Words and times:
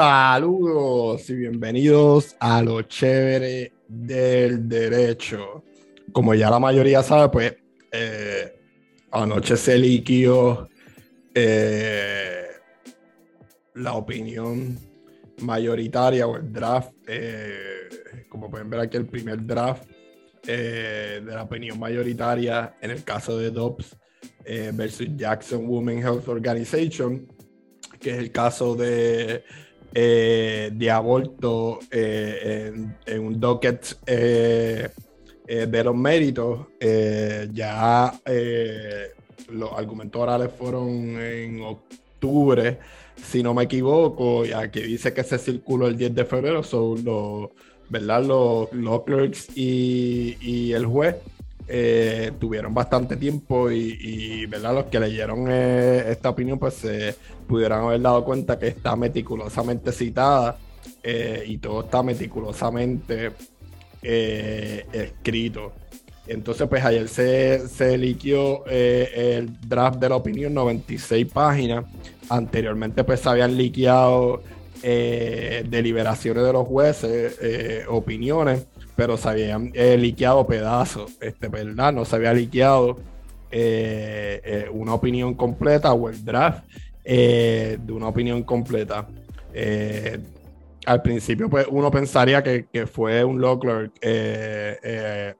Saludos 0.00 1.28
y 1.28 1.34
bienvenidos 1.34 2.34
a 2.40 2.62
lo 2.62 2.80
chévere 2.80 3.74
del 3.86 4.66
derecho. 4.66 5.62
Como 6.10 6.34
ya 6.34 6.48
la 6.48 6.58
mayoría 6.58 7.02
sabe, 7.02 7.28
pues 7.28 7.56
eh, 7.92 8.58
anoche 9.10 9.58
se 9.58 9.76
liquió 9.76 10.70
eh, 11.34 12.46
la 13.74 13.92
opinión 13.92 14.78
mayoritaria 15.42 16.26
o 16.26 16.38
el 16.38 16.50
draft. 16.50 16.94
Eh, 17.06 18.24
como 18.30 18.48
pueden 18.50 18.70
ver 18.70 18.80
aquí, 18.80 18.96
el 18.96 19.06
primer 19.06 19.44
draft 19.44 19.86
de 20.42 21.20
la 21.26 21.42
opinión 21.42 21.78
mayoritaria 21.78 22.74
en 22.80 22.92
el 22.92 23.04
caso 23.04 23.36
de 23.36 23.50
Dobbs 23.50 23.94
versus 24.72 25.08
Jackson 25.14 25.68
Women 25.68 25.98
Health 25.98 26.26
Organization, 26.26 27.28
que 28.00 28.12
es 28.12 28.18
el 28.18 28.32
caso 28.32 28.74
de 28.74 29.44
eh, 29.92 30.70
de 30.72 30.90
aborto 30.90 31.80
eh, 31.90 32.72
en, 33.06 33.20
un 33.20 33.40
docket 33.40 33.98
eh, 34.06 34.88
de 35.46 35.84
los 35.84 35.96
méritos, 35.96 36.68
ya 37.52 38.12
los 39.48 39.72
argumentos 39.72 40.22
orales 40.22 40.50
fueron 40.56 40.88
en 41.20 41.60
octubre, 41.62 42.78
si 43.16 43.42
no 43.42 43.52
me 43.52 43.64
equivoco, 43.64 44.44
ya 44.44 44.70
que 44.70 44.82
dice 44.82 45.12
que 45.12 45.24
se 45.24 45.38
circuló 45.38 45.88
el 45.88 45.96
10 45.96 46.14
de 46.14 46.24
febrero, 46.24 46.62
son 46.62 47.04
los, 47.04 47.48
¿verdad? 47.88 48.22
Los, 48.22 48.72
los 48.72 49.02
clerks 49.02 49.48
y, 49.56 50.36
y 50.40 50.72
el 50.72 50.86
juez 50.86 51.16
eh, 51.72 52.32
tuvieron 52.40 52.74
bastante 52.74 53.16
tiempo 53.16 53.70
y, 53.70 54.44
¿verdad? 54.46 54.74
los 54.74 54.84
que 54.86 54.98
leyeron 54.98 55.46
eh, 55.48 56.04
esta 56.08 56.30
opinión 56.30 56.58
pues 56.58 56.74
se 56.74 57.14
pudieran 57.46 57.84
haber 57.84 58.02
dado 58.02 58.24
cuenta 58.24 58.58
que 58.58 58.66
está 58.66 58.96
meticulosamente 58.96 59.92
citada 59.92 60.58
eh, 61.00 61.44
y 61.46 61.58
todo 61.58 61.82
está 61.82 62.02
meticulosamente 62.02 63.30
escrito. 64.02 65.72
Entonces 66.26 66.66
pues 66.68 66.84
ayer 66.84 67.08
se, 67.08 67.68
se 67.68 67.96
liquió 67.96 68.66
el 68.66 69.56
draft 69.60 70.00
de 70.00 70.08
la 70.08 70.16
opinión, 70.16 70.52
96 70.52 71.24
páginas. 71.32 71.84
Anteriormente 72.28 73.04
pues 73.04 73.20
se 73.20 73.28
habían 73.28 73.56
liqueado 73.56 74.42
deliberaciones 74.82 76.42
de 76.42 76.52
los 76.52 76.66
jueces, 76.66 77.38
opiniones 77.88 78.66
pero 79.00 79.16
se 79.16 79.30
habían 79.30 79.70
eh, 79.72 79.96
liqueado 79.96 80.46
pedazos, 80.46 81.12
este, 81.22 81.48
¿verdad? 81.48 81.90
No 81.90 82.04
se 82.04 82.16
había 82.16 82.34
liqueado 82.34 82.98
eh, 83.50 84.42
eh, 84.44 84.68
una 84.70 84.92
opinión 84.92 85.32
completa 85.32 85.94
o 85.94 86.10
el 86.10 86.22
draft 86.22 86.64
de 87.02 87.80
una 87.88 88.08
opinión 88.08 88.42
completa. 88.42 89.08
al 90.84 91.00
principio, 91.00 91.48
pues 91.48 91.66
uno 91.70 91.90
pensaría 91.90 92.42
que, 92.42 92.86
fue 92.86 93.24
un 93.24 93.40
law 93.40 93.58
clerk 93.58 93.98
de 94.02 95.34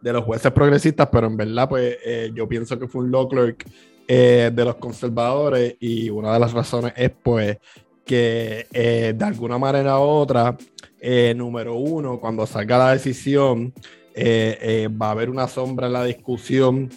los 0.00 0.24
jueces 0.24 0.52
progresistas, 0.52 1.06
pero 1.12 1.26
en 1.26 1.36
verdad, 1.36 1.68
pues 1.68 1.98
yo 2.32 2.48
pienso 2.48 2.78
que 2.78 2.88
fue 2.88 3.02
un 3.02 3.10
law 3.10 3.28
clerk 3.28 3.66
de 4.08 4.64
los 4.64 4.76
conservadores 4.76 5.76
y 5.80 6.08
una 6.08 6.32
de 6.32 6.40
las 6.40 6.54
razones 6.54 6.94
es, 6.96 7.10
pues, 7.22 7.58
que 8.06 8.66
de 9.14 9.24
alguna 9.26 9.58
manera 9.58 10.00
u 10.00 10.04
otra 10.04 10.56
eh, 11.00 11.32
número 11.34 11.76
uno, 11.76 12.20
cuando 12.20 12.46
salga 12.46 12.78
la 12.78 12.92
decisión, 12.92 13.72
eh, 14.14 14.58
eh, 14.60 14.88
va 14.88 15.08
a 15.08 15.10
haber 15.12 15.30
una 15.30 15.48
sombra 15.48 15.86
en 15.86 15.94
la 15.94 16.04
discusión 16.04 16.90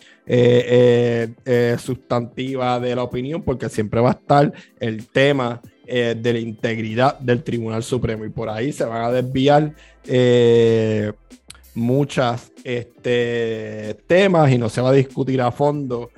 sustantiva 1.77 2.79
de 2.79 2.95
la 2.95 3.03
opinión, 3.03 3.43
porque 3.43 3.69
siempre 3.69 4.01
va 4.01 4.09
a 4.09 4.13
estar 4.13 4.53
el 4.79 5.07
tema 5.07 5.61
de 5.85 6.33
la 6.33 6.39
integridad 6.39 7.19
del 7.19 7.43
Tribunal 7.43 7.83
Supremo 7.83 8.23
y 8.23 8.29
por 8.29 8.47
ahí 8.47 8.71
se 8.71 8.85
van 8.85 9.03
a 9.03 9.11
desviar 9.11 9.73
muchas 11.75 12.53
este, 12.63 13.97
temas 14.07 14.49
y 14.51 14.57
no 14.57 14.69
se 14.69 14.79
va 14.79 14.91
a 14.91 14.93
discutir 14.93 15.41
a 15.41 15.51
fondo 15.51 16.09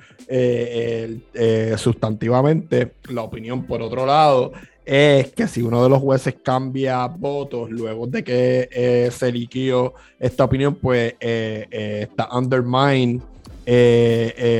sustantivamente 1.76 2.92
la 3.10 3.22
opinión. 3.22 3.64
Por 3.64 3.82
otro 3.82 4.06
lado, 4.06 4.52
es 4.86 5.32
que 5.32 5.48
si 5.48 5.62
uno 5.62 5.82
de 5.82 5.88
los 5.88 6.00
jueces 6.00 6.36
cambia 6.44 7.04
votos 7.06 7.70
luego 7.70 8.06
de 8.06 8.22
que 8.22 8.68
eh, 8.70 9.10
se 9.10 9.32
liquió 9.32 9.94
esta 10.20 10.44
opinión, 10.44 10.76
pues 10.76 11.14
eh, 11.18 11.66
eh, 11.70 12.06
está 12.08 12.28
undermine 12.32 13.20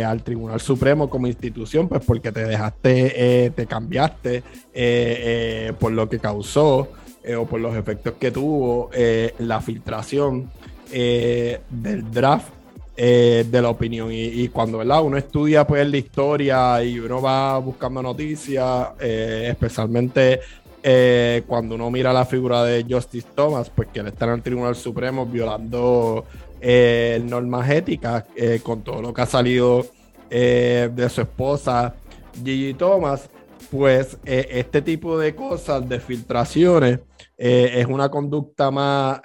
al 0.05 0.25
Tribunal 0.25 0.61
Supremo 0.61 1.09
como 1.09 1.29
institución, 1.29 1.89
pues 1.89 2.05
porque 2.05 2.33
te 2.33 2.45
dejaste, 2.45 3.53
te 3.55 3.67
cambiaste 3.67 4.43
por 5.79 5.93
lo 5.93 6.09
que 6.09 6.19
causó 6.19 6.89
o 7.39 7.47
por 7.47 7.61
los 7.61 7.77
efectos 7.77 8.15
que 8.19 8.33
tuvo 8.33 8.91
la 9.39 9.61
filtración 9.61 10.51
del 10.91 12.11
draft 12.11 12.56
eh, 12.99 13.45
de 13.47 13.61
la 13.61 13.69
opinión. 13.69 14.09
Y, 14.11 14.49
cuando 14.49 14.79
¿verdad? 14.79 15.03
uno 15.03 15.19
estudia 15.19 15.67
pues, 15.67 15.87
la 15.87 15.99
historia 15.99 16.83
y 16.83 16.99
uno 16.99 17.21
va 17.21 17.59
buscando 17.59 18.03
noticias, 18.03 18.89
eh, 18.99 19.49
especialmente 19.51 20.41
eh, 20.83 21.43
cuando 21.47 21.75
uno 21.75 21.91
mira 21.91 22.11
la 22.11 22.25
figura 22.25 22.65
de 22.65 22.87
Justice 22.89 23.29
Thomas, 23.35 23.69
pues 23.69 23.89
que 23.93 24.01
él 24.01 24.07
está 24.07 24.25
en 24.25 24.31
el 24.33 24.43
Tribunal 24.43 24.77
Supremo 24.77 25.27
violando 25.27 26.25
normas 27.25 27.71
éticas 27.71 28.25
con 28.63 28.83
todo 28.83 29.03
lo 29.03 29.13
que 29.13 29.21
ha 29.21 29.27
salido 29.27 29.87
de 30.31 31.09
su 31.11 31.21
esposa 31.21 31.95
Gigi 32.43 32.75
Thomas, 32.75 33.29
pues 33.71 34.17
este 34.25 34.81
tipo 34.81 35.19
de 35.19 35.35
cosas, 35.35 35.87
de 35.89 36.01
filtraciones, 36.01 37.01
es 37.37 37.87
una 37.87 38.09
conducta 38.09 38.71
más 38.71 39.21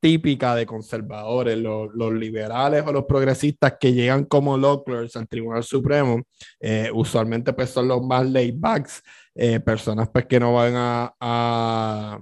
típica 0.00 0.54
de 0.54 0.66
conservadores, 0.66 1.58
los, 1.58 2.12
liberales 2.12 2.84
o 2.86 2.92
los 2.92 3.04
progresistas 3.04 3.74
que 3.78 3.92
llegan 3.92 4.24
como 4.24 4.56
locklers 4.56 5.14
al 5.16 5.28
Tribunal 5.28 5.62
Supremo, 5.62 6.22
eh, 6.58 6.90
usualmente 6.92 7.52
pues 7.52 7.70
son 7.70 7.88
los 7.88 8.02
más 8.02 8.28
laid 8.28 8.54
backs, 8.56 9.02
eh, 9.34 9.60
personas 9.60 10.08
pues 10.10 10.26
que 10.26 10.40
no 10.40 10.54
van 10.54 10.72
a, 10.76 12.20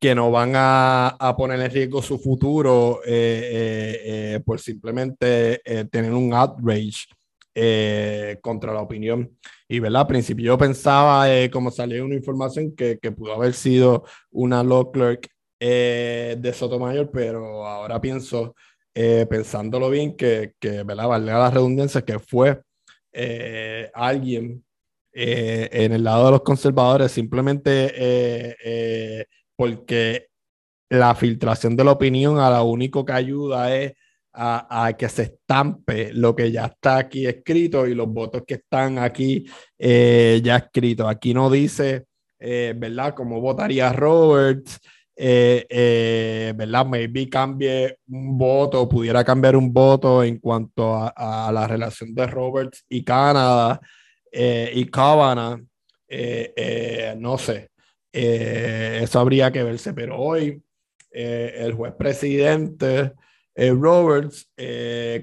que 0.00 0.14
no 0.14 0.30
van 0.30 0.52
a, 0.54 1.34
poner 1.36 1.60
en 1.60 1.70
riesgo 1.70 2.00
su 2.00 2.18
futuro 2.18 3.00
eh, 3.04 4.40
por 4.44 4.60
simplemente 4.60 5.60
tener 5.90 6.12
un 6.12 6.32
outrage 6.32 7.06
contra 8.40 8.72
la 8.72 8.80
opinión. 8.80 9.36
Y, 9.66 9.78
¿verdad? 9.78 10.02
Al 10.02 10.08
principio 10.08 10.44
yo 10.44 10.58
pensaba, 10.58 11.26
como 11.50 11.70
salió 11.70 12.04
una 12.04 12.14
información, 12.14 12.76
que, 12.76 12.98
que, 12.98 13.12
pudo 13.12 13.32
haber 13.34 13.54
sido 13.54 14.04
una 14.30 14.62
law 14.62 14.92
clerk 14.92 15.33
eh, 15.66 16.36
de 16.38 16.52
Sotomayor, 16.52 17.10
pero 17.10 17.66
ahora 17.66 17.98
pienso, 17.98 18.54
eh, 18.94 19.24
pensándolo 19.30 19.88
bien, 19.88 20.14
que, 20.14 20.52
que 20.60 20.82
¿verdad? 20.82 21.08
valga 21.08 21.38
la 21.38 21.50
redundancia, 21.50 22.02
que 22.02 22.18
fue 22.18 22.60
eh, 23.10 23.90
alguien 23.94 24.62
en 25.10 25.92
el 25.92 26.04
lado 26.04 26.26
de 26.26 26.30
los 26.32 26.42
conservadores 26.42 27.12
simplemente 27.12 29.26
porque 29.56 30.26
la 30.90 31.14
filtración 31.14 31.76
de 31.76 31.84
la 31.84 31.92
opinión 31.92 32.38
a 32.40 32.50
lo 32.50 32.64
único 32.64 33.04
que 33.04 33.12
ayuda 33.12 33.74
es 33.74 33.92
a, 34.34 34.92
que 34.98 35.08
se 35.08 35.22
estampe 35.22 36.12
lo 36.12 36.34
que 36.34 36.50
ya 36.50 36.66
está 36.66 36.98
aquí 36.98 37.26
escrito 37.26 37.86
y 37.86 37.94
los 37.94 38.08
votos 38.08 38.42
que 38.46 38.54
están 38.54 38.98
aquí 38.98 39.46
ya 39.78 40.56
escritos. 40.56 41.08
Aquí 41.08 41.32
no 41.32 41.48
dice, 41.48 42.06
¿verdad?, 42.38 43.14
cómo 43.14 43.40
votaría 43.40 43.92
Roberts, 43.92 44.80
eh, 45.16 45.64
eh, 45.68 46.52
¿verdad? 46.56 46.86
Maybe 46.86 47.28
cambie 47.28 47.98
un 48.08 48.36
voto, 48.36 48.88
pudiera 48.88 49.22
cambiar 49.22 49.56
un 49.56 49.72
voto 49.72 50.24
en 50.24 50.38
cuanto 50.38 50.96
a, 50.96 51.50
la 51.52 51.68
relación 51.68 52.14
de 52.14 52.26
Roberts 52.26 52.84
y 52.88 53.04
Canadá 53.04 53.80
eh, 54.32 54.72
y 54.74 54.86
Kavanaugh, 54.86 55.60
no 57.18 57.38
sé, 57.38 57.70
eso 58.12 59.20
habría 59.20 59.52
que 59.52 59.62
verse, 59.62 59.92
pero 59.94 60.18
hoy 60.18 60.60
el 61.10 61.72
juez 61.74 61.94
presidente 61.96 63.12
Roberts 63.56 64.50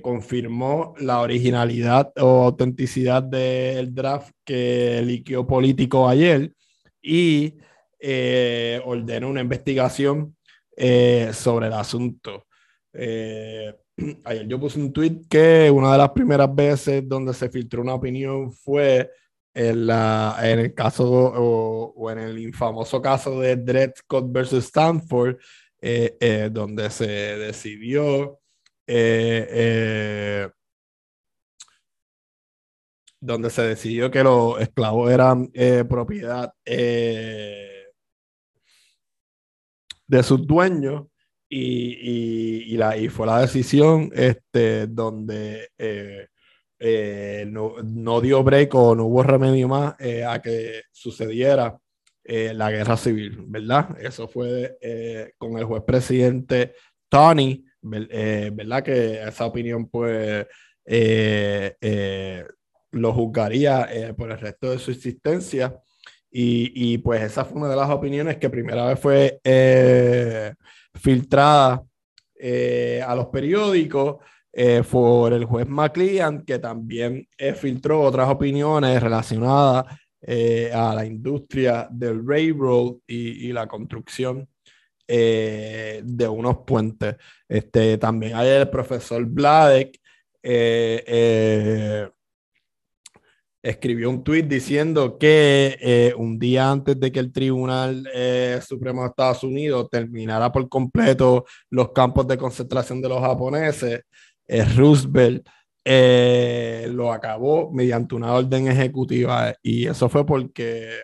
confirmó 0.02 0.94
la 1.00 1.20
originalidad 1.20 2.14
o 2.18 2.46
autenticidad 2.46 3.24
del 3.24 3.94
draft 3.94 4.32
que 4.46 5.02
liquió 5.06 5.46
político 5.46 6.08
ayer 6.08 6.54
y 7.02 7.56
eh, 8.02 8.82
una 8.86 9.42
investigación 9.42 10.36
eh, 10.76 11.32
sobre 11.34 11.68
el 11.68 11.74
asunto. 11.74 12.48
Eh, 12.94 13.74
ayer 14.26 14.48
yo 14.48 14.60
puse 14.60 14.80
un 14.80 14.92
tweet 14.92 15.22
que 15.30 15.70
una 15.72 15.92
de 15.94 15.98
las 15.98 16.12
primeras 16.12 16.54
veces 16.54 17.08
donde 17.08 17.34
se 17.34 17.50
filtró 17.50 17.82
una 17.82 17.94
opinión 17.94 18.52
fue 18.52 19.10
en, 19.54 19.88
la, 19.88 20.38
en 20.42 20.60
el 20.60 20.74
caso 20.74 21.06
o, 21.06 22.12
en 22.12 22.20
el 22.20 22.40
infamoso 22.40 23.02
caso 23.02 23.40
de 23.40 23.56
Dred 23.58 23.92
Scott 23.98 24.26
versus 24.30 24.66
Stanford, 24.66 25.38
donde 26.52 26.90
se 26.90 27.08
decidió 27.08 28.40
donde 33.22 33.52
se 33.52 33.62
decidió 33.62 34.10
que 34.10 34.24
los 34.24 34.60
esclavos 34.60 35.12
eran 35.12 35.50
eh, 35.54 35.86
propiedad 35.88 36.54
eh, 36.66 37.81
de 40.12 40.24
sus 40.24 40.46
dueños 40.46 41.06
y, 41.50 42.74
y, 42.74 42.84
y 42.98 43.10
fue 43.10 43.28
la 43.28 43.42
decisión 43.42 44.12
este, 44.14 44.88
donde 44.88 45.70
eh, 45.78 47.46
no, 47.48 47.76
no, 47.84 48.22
dio 48.22 48.44
break 48.44 48.76
o 48.76 48.96
no 48.96 49.06
hubo 49.06 49.24
remedio 49.24 49.68
más 49.68 49.96
a 50.28 50.42
que 50.42 50.84
sucediera 50.92 51.78
la 52.24 52.72
guerra 52.72 52.98
civil, 52.98 53.44
¿verdad? 53.48 53.98
Eso 54.00 54.28
fue 54.28 54.78
con 55.38 55.58
el 55.58 55.66
juez 55.66 55.84
presidente 55.84 56.74
Tony, 57.10 57.66
¿verdad? 57.82 58.84
Que 58.84 59.24
esa 59.24 59.46
opinión 59.46 59.88
pues 59.90 60.48
lo 62.92 63.14
juzgaría 63.14 63.88
eh, 63.92 64.14
por 64.14 64.32
el 64.32 64.40
resto 64.40 64.72
de 64.72 64.80
su 64.80 64.92
existencia. 64.92 65.82
Y, 66.32 66.94
y, 66.94 66.98
pues 67.00 67.22
esa 67.22 67.44
fue 67.44 67.60
una 67.60 67.70
de 67.70 67.76
las 67.76 67.90
opiniones 67.90 68.38
que 68.38 68.50
primera 68.50 68.86
vez 68.86 69.00
fue 69.00 69.42
eh, 69.44 70.54
filtrada 70.96 71.84
eh, 72.40 73.04
a 73.06 73.14
los 73.16 73.28
periódicos 73.28 74.18
por 74.90 75.32
el 75.34 75.46
juez 75.46 75.68
McLean, 75.68 76.44
que 76.44 76.60
también 76.60 77.28
filtró 77.56 78.02
otras 78.02 78.30
opiniones 78.30 79.02
relacionadas 79.02 79.86
a 80.74 80.94
la 80.94 81.06
industria 81.06 81.88
del 81.90 82.28
railroad 82.28 82.96
y, 83.08 83.48
y 83.48 83.54
la 83.54 83.68
construcción 83.68 84.48
de 85.08 86.28
unos 86.30 86.58
puentes. 86.68 87.16
Este, 87.48 87.98
también 87.98 88.36
hay 88.36 88.50
el 88.50 88.70
profesor 88.70 89.26
Bladek, 89.26 89.98
escribió 93.64 94.10
un 94.10 94.24
tuit 94.24 94.48
diciendo 94.48 95.18
que 95.18 95.78
eh, 95.80 96.14
un 96.18 96.40
día 96.40 96.72
antes 96.72 97.00
de 97.00 97.12
que 97.12 97.20
el 97.20 97.32
Tribunal 97.32 98.08
eh, 98.14 98.60
Supremo 98.66 99.02
de 99.02 99.10
Estados 99.10 99.44
Unidos 99.44 99.88
terminara 99.90 100.52
por 100.52 100.68
completo 100.68 101.46
los 101.70 101.92
campos 101.92 102.28
de 102.28 102.38
concentración 102.38 103.02
de 103.02 103.10
los 103.10 103.20
japoneses, 103.20 104.02
eh, 104.48 104.66
Roosevelt 104.76 105.48
lo 105.84 107.12
acabó 107.12 107.72
mediante 107.72 108.16
una 108.16 108.34
orden 108.34 108.68
ejecutiva. 108.68 109.56
Y 109.64 109.88
eso 109.88 110.10
fue 110.10 110.26
porque 110.26 111.02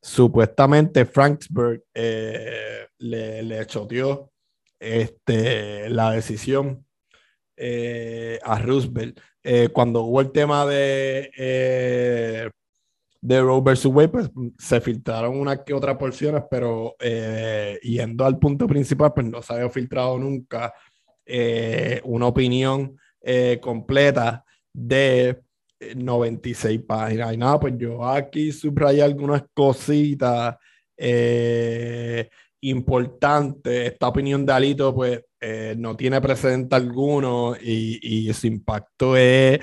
supuestamente 0.00 1.04
Franksburg 1.04 1.82
le, 1.92 3.42
le 3.42 3.66
choteó 3.66 4.30
este, 4.78 5.90
la 5.90 6.12
decisión 6.12 6.86
a 8.42 8.58
Roosevelt 8.58 9.20
eh, 9.42 9.68
cuando 9.72 10.02
hubo 10.02 10.20
el 10.20 10.32
tema 10.32 10.66
de, 10.66 11.30
eh, 11.36 12.50
de 13.20 13.40
Roe 13.40 13.62
vs. 13.62 13.86
Wade, 13.86 14.08
pues 14.08 14.30
se 14.58 14.80
filtraron 14.80 15.38
unas 15.38 15.60
que 15.60 15.72
otras 15.72 15.96
porciones, 15.96 16.42
pero 16.50 16.94
eh, 17.00 17.78
yendo 17.82 18.24
al 18.26 18.38
punto 18.38 18.66
principal, 18.66 19.12
pues 19.14 19.26
no 19.26 19.42
se 19.42 19.54
había 19.54 19.70
filtrado 19.70 20.18
nunca 20.18 20.74
una 22.02 22.26
opinión 22.26 22.96
completa 23.60 24.44
de 24.72 25.40
96 25.94 26.80
páginas. 26.82 27.32
Y 27.32 27.36
nada, 27.36 27.60
pues 27.60 27.74
yo 27.78 28.04
aquí 28.04 28.50
subrayé 28.50 29.00
algunas 29.00 29.44
cositas 29.54 30.56
importantes. 32.60 33.92
Esta 33.92 34.08
opinión 34.08 34.44
de 34.44 34.52
Alito, 34.52 34.92
pues 34.92 35.20
eh, 35.40 35.74
no 35.78 35.96
tiene 35.96 36.20
precedente 36.20 36.76
alguno 36.76 37.54
y, 37.60 38.28
y 38.28 38.32
su 38.34 38.46
impacto 38.46 39.16
es 39.16 39.60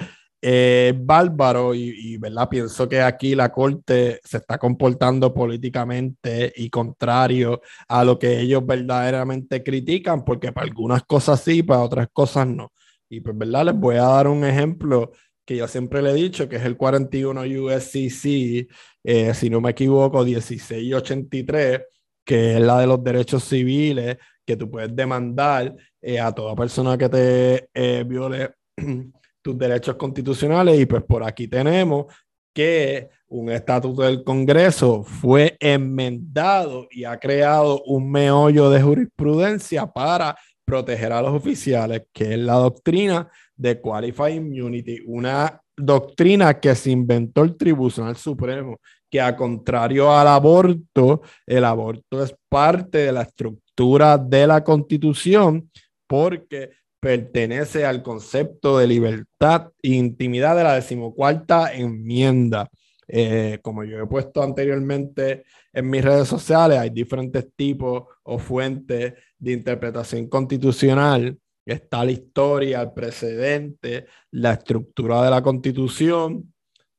bárbaro 0.99 1.73
y, 1.73 2.15
¿verdad? 2.17 2.47
pienso 2.47 2.87
que 2.87 3.01
aquí 3.01 3.35
la 3.35 3.51
Corte 3.51 4.21
se 4.23 4.37
está 4.37 4.57
comportando 4.57 5.33
políticamente 5.33 6.53
y 6.55 6.69
contrario 6.69 7.61
a 7.87 8.03
lo 8.03 8.17
que 8.17 8.39
ellos 8.39 8.65
verdaderamente 8.65 9.61
critican, 9.63 10.23
porque 10.23 10.53
para 10.53 10.67
algunas 10.67 11.03
cosas 11.03 11.41
sí, 11.41 11.63
para 11.63 11.81
otras 11.81 12.07
cosas 12.13 12.47
no. 12.47 12.71
Y 13.09 13.21
pues, 13.21 13.37
¿verdad? 13.37 13.65
Les 13.65 13.75
voy 13.75 13.95
a 13.95 14.03
dar 14.03 14.27
un 14.27 14.45
ejemplo 14.45 15.11
que 15.45 15.55
yo 15.55 15.67
siempre 15.67 16.01
le 16.01 16.11
he 16.11 16.13
dicho, 16.13 16.49
que 16.49 16.57
es 16.57 16.65
el 16.65 16.75
41 16.75 17.41
USCC, 17.41 18.67
eh, 19.03 19.33
si 19.33 19.49
no 19.49 19.61
me 19.61 19.71
equivoco, 19.71 20.23
1683, 20.23 21.83
que 22.25 22.55
es 22.55 22.61
la 22.61 22.81
de 22.81 22.87
los 22.87 23.01
derechos 23.01 23.45
civiles, 23.45 24.17
que 24.47 24.55
tú 24.55 24.71
puedes 24.71 24.95
demandar 24.95 25.75
eh, 26.01 26.19
a 26.19 26.31
toda 26.31 26.55
persona 26.55 26.97
que 26.97 27.09
te 27.09 27.69
eh, 27.73 28.05
viole 28.07 28.51
tus 29.41 29.57
derechos 29.57 29.97
constitucionales. 29.97 30.79
Y 30.79 30.85
pues 30.85 31.03
por 31.03 31.21
aquí 31.23 31.49
tenemos 31.49 32.05
que 32.53 33.09
un 33.27 33.51
estatuto 33.51 34.03
del 34.03 34.23
Congreso 34.23 35.03
fue 35.03 35.57
enmendado 35.59 36.87
y 36.89 37.03
ha 37.03 37.19
creado 37.19 37.83
un 37.83 38.09
meollo 38.09 38.69
de 38.69 38.81
jurisprudencia 38.81 39.85
para 39.85 40.37
proteger 40.65 41.11
a 41.11 41.21
los 41.21 41.33
oficiales, 41.33 42.03
que 42.13 42.33
es 42.33 42.39
la 42.39 42.53
doctrina 42.53 43.29
de 43.55 43.81
Qualified 43.81 44.35
Immunity, 44.35 45.01
una 45.05 45.61
doctrina 45.75 46.57
que 46.59 46.73
se 46.73 46.91
inventó 46.91 47.43
el 47.43 47.57
Tribunal 47.57 48.15
Supremo, 48.15 48.77
que 49.09 49.19
a 49.19 49.35
contrario 49.35 50.11
al 50.11 50.27
aborto, 50.27 51.21
el 51.45 51.65
aborto 51.65 52.23
es 52.23 52.33
parte 52.49 52.99
de 52.99 53.11
la 53.11 53.23
estructura 53.23 53.66
de 53.77 54.47
la 54.47 54.63
Constitución 54.63 55.69
porque 56.07 56.71
pertenece 56.99 57.85
al 57.85 58.01
concepto 58.01 58.79
de 58.79 58.87
libertad 58.87 59.69
e 59.81 59.89
intimidad 59.89 60.55
de 60.55 60.63
la 60.63 60.75
decimocuarta 60.75 61.73
enmienda. 61.73 62.69
Eh, 63.07 63.59
como 63.61 63.83
yo 63.83 64.01
he 64.01 64.07
puesto 64.07 64.41
anteriormente 64.41 65.45
en 65.71 65.89
mis 65.89 66.03
redes 66.03 66.27
sociales, 66.27 66.79
hay 66.79 66.89
diferentes 66.89 67.47
tipos 67.55 68.03
o 68.23 68.39
fuentes 68.39 69.13
de 69.37 69.51
interpretación 69.51 70.27
constitucional. 70.27 71.37
Está 71.65 72.03
la 72.03 72.11
historia, 72.11 72.81
el 72.81 72.91
precedente, 72.93 74.07
la 74.31 74.53
estructura 74.53 75.23
de 75.23 75.29
la 75.29 75.41
constitución 75.41 76.53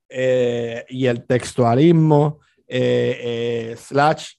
eh, 0.08 0.84
y 0.88 1.06
el 1.06 1.26
textualismo 1.26 2.40
eh, 2.66 3.74
slash 3.76 4.34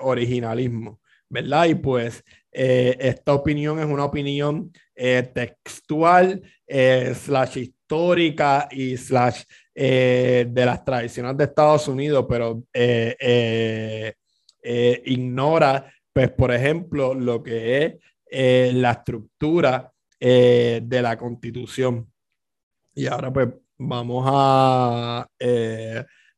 originalismo. 0.00 0.99
¿Verdad? 1.30 1.66
Y 1.66 1.76
pues 1.76 2.22
eh, 2.52 2.96
esta 3.00 3.32
opinión 3.32 3.78
es 3.78 3.86
una 3.86 4.04
opinión 4.04 4.72
eh, 4.94 5.22
textual, 5.32 6.42
eh, 6.66 7.14
slash 7.14 7.58
histórica 7.58 8.68
y 8.70 8.96
slash 8.96 9.44
de 9.72 10.52
las 10.54 10.84
tradiciones 10.84 11.34
de 11.38 11.44
Estados 11.44 11.88
Unidos, 11.88 12.26
pero 12.28 12.62
ignora, 15.06 15.90
pues, 16.12 16.30
por 16.32 16.52
ejemplo, 16.52 17.14
lo 17.14 17.42
que 17.42 17.98
es 18.30 18.74
la 18.74 18.90
estructura 18.90 19.90
de 20.18 21.00
la 21.00 21.16
constitución. 21.16 22.12
Y 22.94 23.06
ahora, 23.06 23.32
pues, 23.32 23.48
vamos 23.78 24.26
a... 24.28 25.26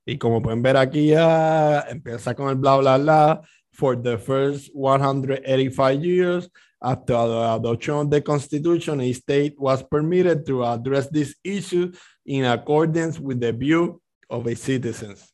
y 0.07 0.19
como 0.19 0.41
pueden 0.41 0.63
ver 0.63 0.77
aquí, 0.77 1.09
ya 1.09 1.81
empieza 1.89 2.37
con 2.37 2.49
el 2.49 2.55
bla, 2.55 2.77
bla, 2.77 2.97
bla 2.97 3.43
for 3.83 3.97
the 3.97 4.17
first 4.17 4.71
185 4.75 6.05
years 6.05 6.49
after 6.81 7.15
the 7.15 7.55
adoption 7.59 7.95
of 7.95 8.11
the 8.11 8.21
Constitution, 8.21 9.01
a 9.01 9.13
state 9.13 9.59
was 9.59 9.83
permitted 9.83 10.47
to 10.47 10.65
address 10.65 11.09
this 11.09 11.35
issue 11.43 11.91
in 12.25 12.45
accordance 12.45 13.19
with 13.19 13.41
the 13.41 13.53
view 13.53 14.01
of 14.31 14.47
its 14.47 14.63
citizens. 14.63 15.27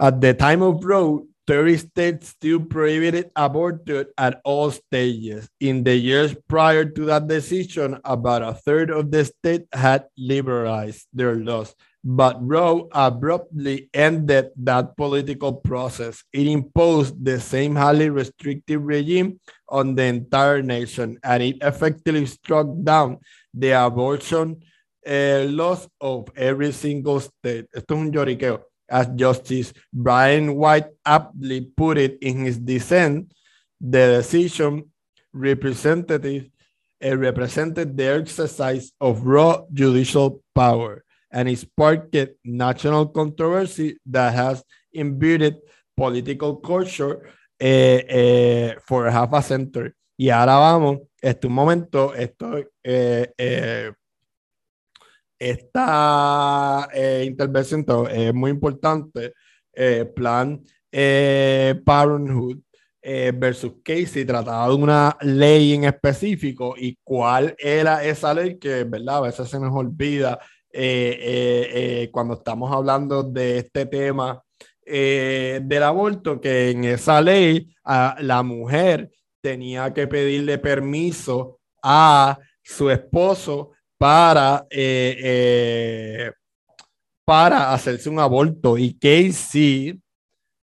At 0.00 0.20
the 0.20 0.34
time 0.34 0.62
of 0.62 0.84
Roe, 0.84 1.28
30 1.46 1.76
states 1.76 2.28
still 2.30 2.58
prohibited 2.58 3.30
abortion 3.36 4.06
at 4.18 4.40
all 4.44 4.72
stages. 4.72 5.48
In 5.60 5.84
the 5.84 5.94
years 5.94 6.34
prior 6.48 6.86
to 6.86 7.04
that 7.04 7.28
decision, 7.28 8.00
about 8.04 8.42
a 8.42 8.54
third 8.54 8.90
of 8.90 9.12
the 9.12 9.26
states 9.26 9.68
had 9.72 10.06
liberalized 10.18 11.06
their 11.12 11.36
laws 11.36 11.72
but 12.02 12.38
Roe 12.40 12.88
abruptly 12.92 13.90
ended 13.92 14.50
that 14.56 14.96
political 14.96 15.52
process. 15.52 16.24
It 16.32 16.46
imposed 16.46 17.22
the 17.22 17.40
same 17.40 17.76
highly 17.76 18.08
restrictive 18.08 18.82
regime 18.82 19.40
on 19.68 19.94
the 19.94 20.04
entire 20.04 20.62
nation, 20.62 21.18
and 21.22 21.42
it 21.42 21.58
effectively 21.60 22.26
struck 22.26 22.66
down 22.82 23.18
the 23.52 23.72
abortion 23.72 24.62
uh, 25.06 25.44
laws 25.48 25.88
of 26.00 26.28
every 26.36 26.72
single 26.72 27.20
state. 27.20 27.66
Esto 27.74 27.94
es 27.94 28.00
un 28.00 28.12
lloriqueo. 28.12 28.62
As 28.88 29.06
Justice 29.14 29.72
Brian 29.92 30.56
White 30.56 30.88
aptly 31.04 31.60
put 31.60 31.96
it 31.96 32.18
in 32.22 32.44
his 32.44 32.58
dissent, 32.58 33.32
the 33.80 34.18
decision 34.18 34.90
representative 35.32 36.50
uh, 37.04 37.16
represented 37.16 37.96
the 37.96 38.04
exercise 38.04 38.90
of 39.00 39.24
raw 39.24 39.62
judicial 39.72 40.42
power 40.54 41.04
and 41.30 41.48
it 41.48 41.58
sparked 41.58 42.16
national 42.44 43.06
controversy 43.06 43.98
that 44.06 44.34
has 44.34 44.64
imbued 44.92 45.56
political 45.96 46.56
culture 46.56 47.28
uh, 47.62 47.64
uh, 47.64 48.74
for 48.86 49.10
half 49.10 49.32
a 49.32 49.42
century. 49.42 49.92
Y 50.20 50.28
ahora 50.28 50.56
vamos, 50.56 50.98
este 51.22 51.46
un 51.46 51.54
momento, 51.54 52.14
esto, 52.14 52.58
eh, 52.82 53.32
eh, 53.38 53.90
esta 55.38 56.88
eh, 56.92 57.24
intervención 57.26 57.86
es 58.10 58.34
muy 58.34 58.50
importante. 58.50 59.32
plan 60.14 60.62
Parenthood 60.90 62.58
versus 63.02 63.72
Casey 63.82 64.26
trataba 64.26 64.68
de 64.68 64.74
una 64.74 65.16
ley 65.22 65.72
en 65.72 65.84
específico 65.84 66.74
y 66.76 66.98
cuál 67.02 67.54
era 67.58 68.04
esa 68.04 68.34
ley 68.34 68.58
que, 68.58 68.84
¿verdad? 68.84 69.16
A 69.16 69.20
veces 69.22 69.48
se 69.48 69.58
nos 69.58 69.74
olvida 69.74 70.38
cuando 72.12 72.34
estamos 72.34 72.72
hablando 72.72 73.22
de 73.22 73.58
este 73.58 73.86
tema 73.86 74.42
del 74.84 75.82
aborto, 75.82 76.40
que 76.40 76.70
en 76.70 76.84
esa 76.84 77.20
ley 77.20 77.68
la 77.84 78.42
mujer 78.42 79.10
tenía 79.40 79.92
que 79.92 80.06
pedirle 80.06 80.58
permiso 80.58 81.60
a 81.82 82.38
su 82.62 82.90
esposo 82.90 83.72
para, 83.98 84.66
eh, 84.70 85.16
eh, 85.18 86.32
para 87.24 87.72
hacerse 87.72 88.08
un 88.08 88.18
aborto. 88.18 88.78
Y 88.78 88.94
Casey 88.98 90.00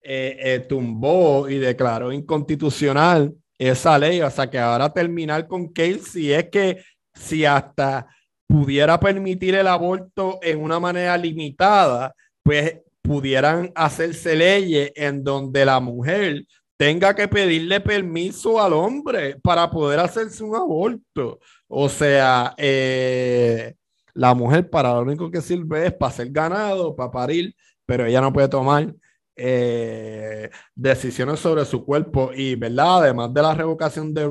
eh, 0.03 0.67
tumbó 0.69 1.49
y 1.49 1.59
declaró 1.59 2.13
inconstitucional 2.13 3.35
esa 3.59 3.99
ley. 3.99 4.21
O 4.21 4.31
sea 4.31 4.51
que 4.51 4.59
ahora 4.59 4.93
terminar 4.93 5.47
con 5.47 5.73
Casey 5.73 6.33
es 6.33 6.51
que 6.51 6.83
si 7.15 7.45
hasta 7.45 8.07
pudiera 8.53 9.01
permitir 9.01 9.55
el 9.55 9.67
aborto 9.67 10.39
en 10.43 10.63
una 10.63 10.79
manera 10.79 11.17
limitada, 11.17 12.15
pues 12.43 12.81
pudieran 13.01 13.73
hacerse 13.75 14.37
leyes 14.37 14.93
en 14.95 15.25
donde 15.25 15.65
la 15.65 15.81
mujer 15.81 16.45
tenga 16.77 17.15
que 17.15 17.29
pedirle 17.29 17.81
permiso 17.81 18.61
al 18.61 18.75
hombre 18.75 19.37
para 19.43 19.71
poder 19.71 20.01
hacerse 20.01 20.45
un 20.45 20.55
aborto. 20.55 21.41
O 21.67 21.89
sea, 21.89 22.53
eh, 22.59 23.75
la 24.13 24.35
mujer 24.35 24.69
para 24.69 24.93
lo 24.93 25.01
único 25.01 25.31
que 25.31 25.41
sirve 25.41 25.87
es 25.87 25.95
para 25.95 26.13
ser 26.13 26.29
ganado, 26.31 26.95
para 26.95 27.11
parir, 27.11 27.55
pero 27.87 28.05
ella 28.05 28.21
no 28.21 28.35
puede 28.35 28.49
tomar 28.49 28.95
eh, 29.37 30.51
decisiones 30.75 31.41
sobre 31.41 31.65
su 31.65 31.85
cuerpo 31.85 32.31
y, 32.35 32.55
¿verdad? 32.55 33.05
Además 33.05 33.33
de 33.33 33.43
la 33.43 33.55
revocación 33.55 34.13
de, 34.15 34.29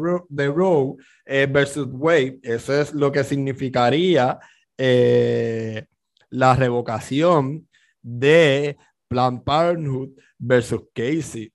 Roe 0.47 0.95
eh, 1.25 1.47
versus 1.49 1.87
Wade, 1.91 2.39
eso 2.43 2.73
es 2.79 2.93
lo 2.93 3.11
que 3.11 3.23
significaría 3.23 4.39
la 6.31 6.55
revocación 6.55 7.67
de 8.01 8.77
Planned 9.07 9.43
Parenthood 9.43 10.09
versus 10.39 10.81
Casey. 10.93 11.51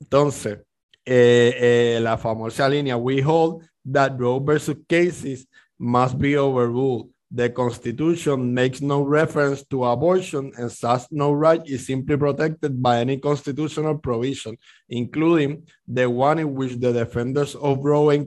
Entonces, 0.00 0.58
eh, 1.06 1.96
eh, 1.96 2.00
la 2.00 2.18
famosa 2.18 2.68
línea, 2.68 2.96
we 2.96 3.22
hold 3.22 3.62
that 3.84 4.18
Roe 4.18 4.40
versus 4.40 4.76
cases 4.88 5.46
must 5.78 6.18
be 6.18 6.36
overruled. 6.36 7.13
The 7.36 7.50
Constitution 7.50 8.54
makes 8.54 8.80
no 8.80 9.02
reference 9.02 9.66
to 9.66 9.82
abortion 9.84 10.52
and 10.56 10.70
such 10.70 11.10
no 11.10 11.32
right 11.32 11.60
is 11.66 11.84
simply 11.84 12.16
protected 12.16 12.80
by 12.80 13.00
any 13.00 13.18
constitutional 13.18 13.98
provision, 13.98 14.56
including 14.88 15.66
the 15.88 16.08
one 16.08 16.38
in 16.38 16.54
which 16.54 16.76
the 16.76 16.92
defenders 16.92 17.56
of 17.56 17.84
Roe 17.84 18.24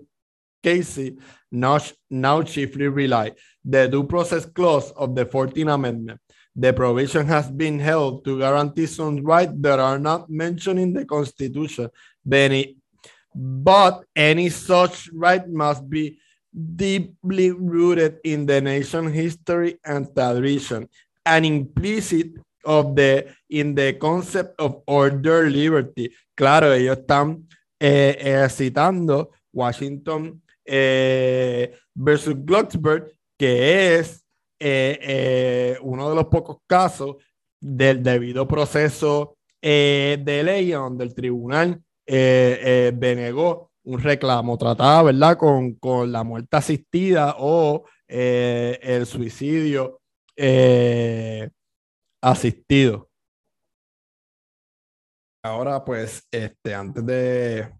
Casey 0.62 1.16
now, 1.50 1.80
now 2.10 2.42
chiefly 2.42 2.90
rely, 2.90 3.32
the 3.64 3.88
Due 3.88 4.04
Process 4.04 4.46
Clause 4.46 4.92
of 4.92 5.16
the 5.16 5.26
14th 5.26 5.74
Amendment. 5.74 6.20
The 6.54 6.74
provision 6.74 7.28
has 7.28 7.50
been 7.50 7.80
held 7.80 8.26
to 8.26 8.40
guarantee 8.40 8.88
some 8.88 9.24
rights 9.24 9.54
that 9.58 9.80
are 9.80 10.00
not 10.00 10.30
mentioned 10.30 10.80
in 10.80 10.92
the 10.92 11.06
Constitution, 11.06 11.90
but 13.34 14.04
any 14.14 14.50
such 14.50 15.10
right 15.14 15.48
must 15.48 15.90
be 15.90 16.20
deeply 16.58 17.52
rooted 17.52 18.20
in 18.24 18.46
the 18.46 18.62
nation's 18.62 19.14
history 19.14 19.80
and 19.86 20.08
tradition, 20.14 20.90
and 21.26 21.46
implicit 21.46 22.32
of 22.66 22.96
the 22.96 23.28
in 23.50 23.76
the 23.76 23.98
concept 23.98 24.60
of 24.60 24.82
order 24.88 25.50
liberty. 25.50 26.12
Claro, 26.36 26.74
ellos 26.74 26.98
están 26.98 27.48
eh, 27.80 28.48
citando 28.50 29.32
Washington 29.54 30.42
eh, 30.66 31.74
versus 31.96 32.36
Glucksberg, 32.44 33.12
que 33.38 33.96
es 33.96 34.24
Eh, 34.60 35.78
uno 35.82 36.10
de 36.10 36.16
los 36.16 36.26
pocos 36.26 36.58
casos 36.66 37.18
del 37.60 38.02
debido 38.02 38.48
proceso 38.48 39.38
de 39.62 40.42
ley 40.44 40.72
donde 40.72 41.04
el 41.04 41.14
tribunal 41.14 41.84
denegó 42.06 43.72
un 43.88 44.00
reclamo, 44.00 44.58
trataba, 44.58 45.04
¿verdad?, 45.04 45.38
con, 45.38 45.76
con 45.76 46.12
la 46.12 46.24
muerte 46.24 46.58
asistida 46.58 47.36
o 47.40 47.86
el 48.08 49.06
suicidio 49.06 50.00
asistido. 52.22 53.10
Ahora, 55.44 55.86
pues, 55.86 56.28
este, 56.32 56.76
antes 56.76 57.06
de 57.06 57.72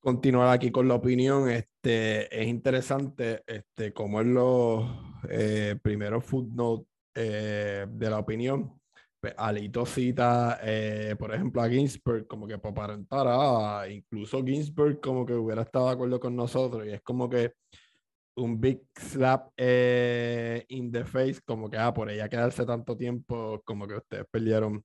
continuar 0.00 0.48
aquí 0.48 0.70
con 0.70 0.88
la 0.88 0.94
opinión, 0.94 1.48
este, 1.48 2.42
es 2.42 2.46
interesante 2.46 3.42
este, 3.46 3.92
cómo 3.94 4.20
es 4.20 4.26
los 4.26 4.84
eh, 5.30 5.78
primeros 5.82 6.24
footnotes 6.24 6.86
eh, 7.14 7.86
de 7.88 8.10
la 8.10 8.18
opinión. 8.18 8.81
Pues, 9.22 9.34
Alito 9.38 9.86
cita, 9.86 10.58
eh, 10.64 11.14
por 11.16 11.32
ejemplo, 11.32 11.62
a 11.62 11.68
Ginsberg 11.68 12.26
como 12.26 12.48
que 12.48 12.58
para 12.58 12.98
ah, 13.12 13.86
incluso 13.88 14.44
Ginsberg 14.44 15.00
como 15.00 15.24
que 15.24 15.32
hubiera 15.34 15.62
estado 15.62 15.86
de 15.86 15.92
acuerdo 15.92 16.18
con 16.18 16.34
nosotros 16.34 16.84
y 16.84 16.90
es 16.90 17.02
como 17.02 17.30
que 17.30 17.52
un 18.34 18.60
big 18.60 18.82
slap 18.98 19.52
eh, 19.56 20.64
in 20.70 20.90
the 20.90 21.04
face, 21.04 21.40
como 21.44 21.70
que, 21.70 21.76
ah, 21.78 21.92
por 21.94 22.10
ella 22.10 22.28
quedarse 22.28 22.66
tanto 22.66 22.96
tiempo, 22.96 23.62
como 23.64 23.86
que 23.86 23.94
ustedes 23.94 24.26
perdieron 24.28 24.84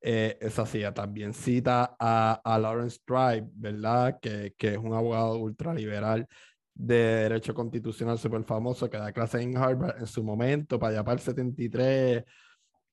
eh, 0.00 0.36
esa 0.40 0.66
silla. 0.66 0.92
También 0.92 1.32
cita 1.32 1.96
a, 1.98 2.40
a 2.44 2.58
Lawrence 2.58 2.98
Tribe, 3.04 3.48
¿verdad? 3.54 4.18
Que, 4.20 4.52
que, 4.58 4.72
es 4.74 4.78
un 4.78 4.94
abogado 4.94 5.38
ultraliberal 5.38 6.26
de 6.74 6.96
derecho 6.96 7.54
constitucional 7.54 8.18
súper 8.18 8.42
famoso 8.44 8.90
que 8.90 8.98
da 8.98 9.12
clases 9.12 9.42
en 9.42 9.56
Harvard 9.56 10.00
en 10.00 10.06
su 10.08 10.24
momento, 10.24 10.78
para 10.78 10.94
allá 10.94 11.04
para 11.04 11.14
el 11.14 11.20
73. 11.20 12.24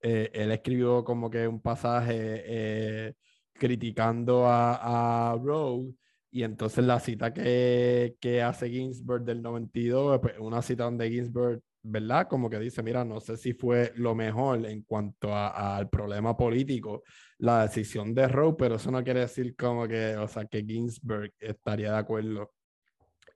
Eh, 0.03 0.29
él 0.33 0.51
escribió 0.51 1.03
como 1.03 1.29
que 1.29 1.47
un 1.47 1.61
pasaje 1.61 2.43
eh, 2.45 3.13
criticando 3.53 4.45
a, 4.45 5.31
a 5.31 5.35
Roe 5.37 5.93
y 6.29 6.43
entonces 6.43 6.83
la 6.85 6.99
cita 6.99 7.33
que, 7.33 8.15
que 8.19 8.41
hace 8.41 8.69
Ginsburg 8.69 9.23
del 9.23 9.41
92, 9.41 10.19
pues, 10.21 10.35
una 10.39 10.61
cita 10.61 10.83
donde 10.83 11.09
Ginsburg 11.09 11.61
¿verdad? 11.83 12.27
Como 12.29 12.49
que 12.49 12.59
dice, 12.59 12.81
mira, 12.81 13.03
no 13.03 13.19
sé 13.19 13.35
si 13.35 13.53
fue 13.53 13.91
lo 13.95 14.15
mejor 14.15 14.65
en 14.65 14.83
cuanto 14.83 15.35
al 15.35 15.89
problema 15.89 16.35
político 16.35 17.03
la 17.39 17.63
decisión 17.63 18.13
de 18.15 18.27
Roe, 18.29 18.55
pero 18.57 18.75
eso 18.75 18.89
no 18.89 19.03
quiere 19.03 19.21
decir 19.21 19.53
como 19.55 19.85
que, 19.87 20.15
o 20.15 20.27
sea, 20.27 20.45
que 20.45 20.63
Ginsburg 20.63 21.33
estaría 21.39 21.91
de 21.91 21.97
acuerdo 21.97 22.53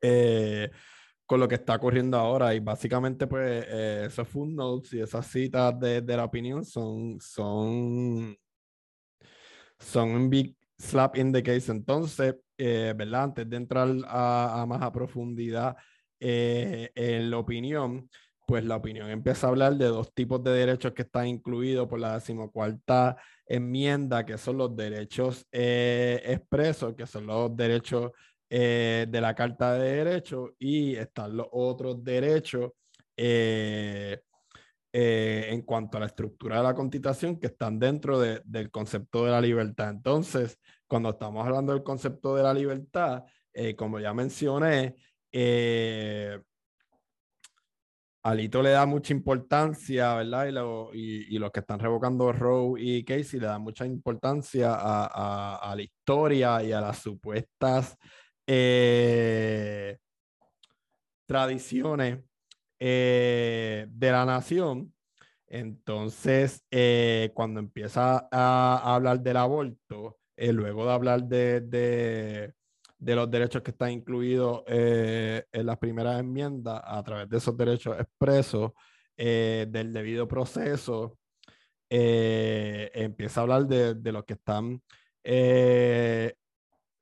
eh, 0.01 0.71
con 1.27 1.39
lo 1.39 1.47
que 1.47 1.55
está 1.55 1.75
ocurriendo 1.75 2.17
ahora. 2.17 2.55
Y 2.55 2.59
básicamente, 2.59 3.27
pues, 3.27 3.65
eh, 3.69 4.05
esos 4.07 4.27
footnotes 4.27 4.93
y 4.93 5.01
esas 5.01 5.27
citas 5.27 5.79
de, 5.79 6.01
de, 6.01 6.17
la 6.17 6.25
opinión 6.25 6.65
son, 6.65 7.19
son, 7.21 8.35
son 9.79 10.09
un 10.09 10.29
big 10.29 10.55
slap 10.79 11.17
in 11.17 11.31
the 11.31 11.43
case. 11.43 11.71
Entonces, 11.71 12.35
eh. 12.57 12.95
Antes 13.13 13.47
de 13.49 13.57
entrar 13.57 13.87
a, 14.07 14.61
a 14.61 14.65
más 14.65 14.89
profundidad 14.91 15.75
en 16.19 17.29
la 17.29 17.37
opinión, 17.37 18.09
pues 18.47 18.63
la 18.63 18.77
opinión 18.77 19.09
empieza 19.09 19.45
a 19.45 19.49
hablar 19.49 19.75
de 19.75 19.87
dos 19.87 20.13
tipos 20.13 20.41
de 20.41 20.51
derechos 20.51 20.93
que 20.93 21.01
están 21.01 21.27
incluidos 21.27 21.85
por 21.87 21.99
la 21.99 22.13
decimocuarta 22.13 23.17
enmienda, 23.45 24.25
que 24.25 24.37
son 24.37 24.57
los 24.57 24.73
derechos 24.73 25.45
eh, 25.51 26.21
expresos, 26.25 26.95
que 26.95 27.05
son 27.05 27.27
los 27.27 27.55
derechos 27.57 28.11
eh, 28.49 29.05
de 29.09 29.21
la 29.21 29.35
Carta 29.35 29.73
de 29.73 30.03
Derechos, 30.03 30.51
y 30.59 30.95
están 30.95 31.35
los 31.35 31.47
otros 31.51 32.03
derechos 32.03 32.71
eh, 33.15 34.19
en 34.93 35.61
cuanto 35.61 35.97
a 35.97 35.99
la 35.99 36.05
estructura 36.07 36.57
de 36.57 36.63
la 36.63 36.73
Constitución 36.73 37.39
que 37.39 37.47
están 37.47 37.77
dentro 37.77 38.19
del 38.19 38.71
concepto 38.71 39.25
de 39.25 39.31
la 39.31 39.41
libertad. 39.41 39.89
Entonces, 39.89 40.59
cuando 40.87 41.09
estamos 41.09 41.45
hablando 41.45 41.73
del 41.73 41.83
concepto 41.83 42.35
de 42.35 42.43
la 42.43 42.53
libertad, 42.53 43.23
como 43.75 43.99
ya 43.99 44.13
mencioné, 44.13 44.95
Alito 48.27 48.61
le 48.61 48.71
da 48.71 48.85
mucha 48.85 49.13
importancia, 49.13 50.15
¿verdad? 50.15 50.47
Y, 50.93 51.39
los 51.39 51.49
que 51.49 51.61
están 51.61 51.79
revocando 51.79 52.33
Roe 52.33 52.81
y 52.81 53.05
Casey 53.05 53.39
le 53.39 53.47
dan 53.47 53.61
mucha 53.61 53.85
importancia 53.85 54.75
a, 54.75 55.73
la 55.73 55.81
historia 55.81 56.61
y 56.61 56.73
a 56.73 56.81
las 56.81 56.99
supuestas 56.99 57.97
eh, 58.47 59.97
tradiciones 61.25 62.19
eh, 62.79 63.85
de 63.89 64.11
la 64.11 64.25
nación. 64.25 64.93
Entonces, 65.47 66.63
eh, 66.71 67.31
cuando 67.33 67.59
empieza 67.59 68.27
a, 68.31 68.95
hablar 68.95 69.19
del 69.21 69.37
aborto, 69.37 70.17
luego 70.37 70.85
de 70.85 70.91
hablar 70.91 71.23
de, 71.23 71.61
de 72.97 73.15
los 73.15 73.29
derechos 73.29 73.61
que 73.61 73.71
están 73.71 73.91
incluidos 73.91 74.63
en 74.67 75.65
las 75.65 75.77
primeras 75.77 76.19
enmiendas 76.19 76.81
a 76.83 77.03
través 77.03 77.29
de 77.29 77.37
esos 77.37 77.57
derechos 77.57 77.99
expresos 77.99 78.71
del 79.15 79.93
debido 79.93 80.27
proceso. 80.27 81.17
empieza 81.89 83.41
a 83.41 83.43
hablar 83.43 83.65
de, 83.67 83.95
de 83.95 84.11
los 84.11 84.25
que 84.25 84.33
están 84.33 84.81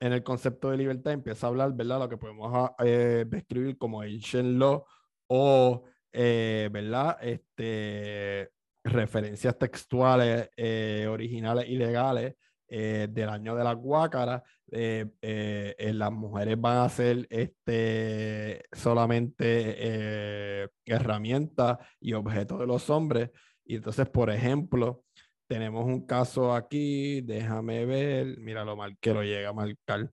en 0.00 0.12
el 0.12 0.22
concepto 0.22 0.70
de 0.70 0.76
libertad 0.76 1.12
empieza 1.12 1.46
a 1.46 1.50
hablar, 1.50 1.72
¿verdad? 1.72 2.00
Lo 2.00 2.08
que 2.08 2.16
podemos 2.16 2.70
eh, 2.84 3.24
describir 3.26 3.78
como 3.78 4.02
ancient 4.02 4.58
law 4.58 4.84
o, 5.28 5.84
eh, 6.12 6.68
¿verdad? 6.72 7.16
Este, 7.20 8.50
referencias 8.84 9.58
textuales 9.58 10.50
eh, 10.56 11.06
originales 11.08 11.68
y 11.68 11.76
legales 11.76 12.34
del 12.68 13.28
año 13.28 13.54
de 13.54 13.62
la 13.62 13.74
guácaras. 13.74 14.42
las 14.68 16.12
mujeres 16.12 16.60
van 16.60 16.78
a 16.78 16.88
ser 16.88 17.26
este, 17.30 18.64
solamente 18.72 20.68
herramientas 20.84 21.78
y 22.00 22.12
objetos 22.14 22.58
de 22.58 22.66
los 22.66 22.90
hombres. 22.90 23.30
Y 23.64 23.76
entonces, 23.76 24.08
por 24.08 24.30
ejemplo, 24.30 25.04
tenemos 25.46 25.84
un 25.84 26.06
caso 26.06 26.52
aquí, 26.52 27.20
déjame 27.20 27.84
ver, 27.86 28.38
mira 28.38 28.64
lo 28.64 28.76
mal 28.76 28.96
que 28.98 29.12
lo 29.12 29.22
llega 29.22 29.50
a 29.50 29.52
marcar. 29.52 30.10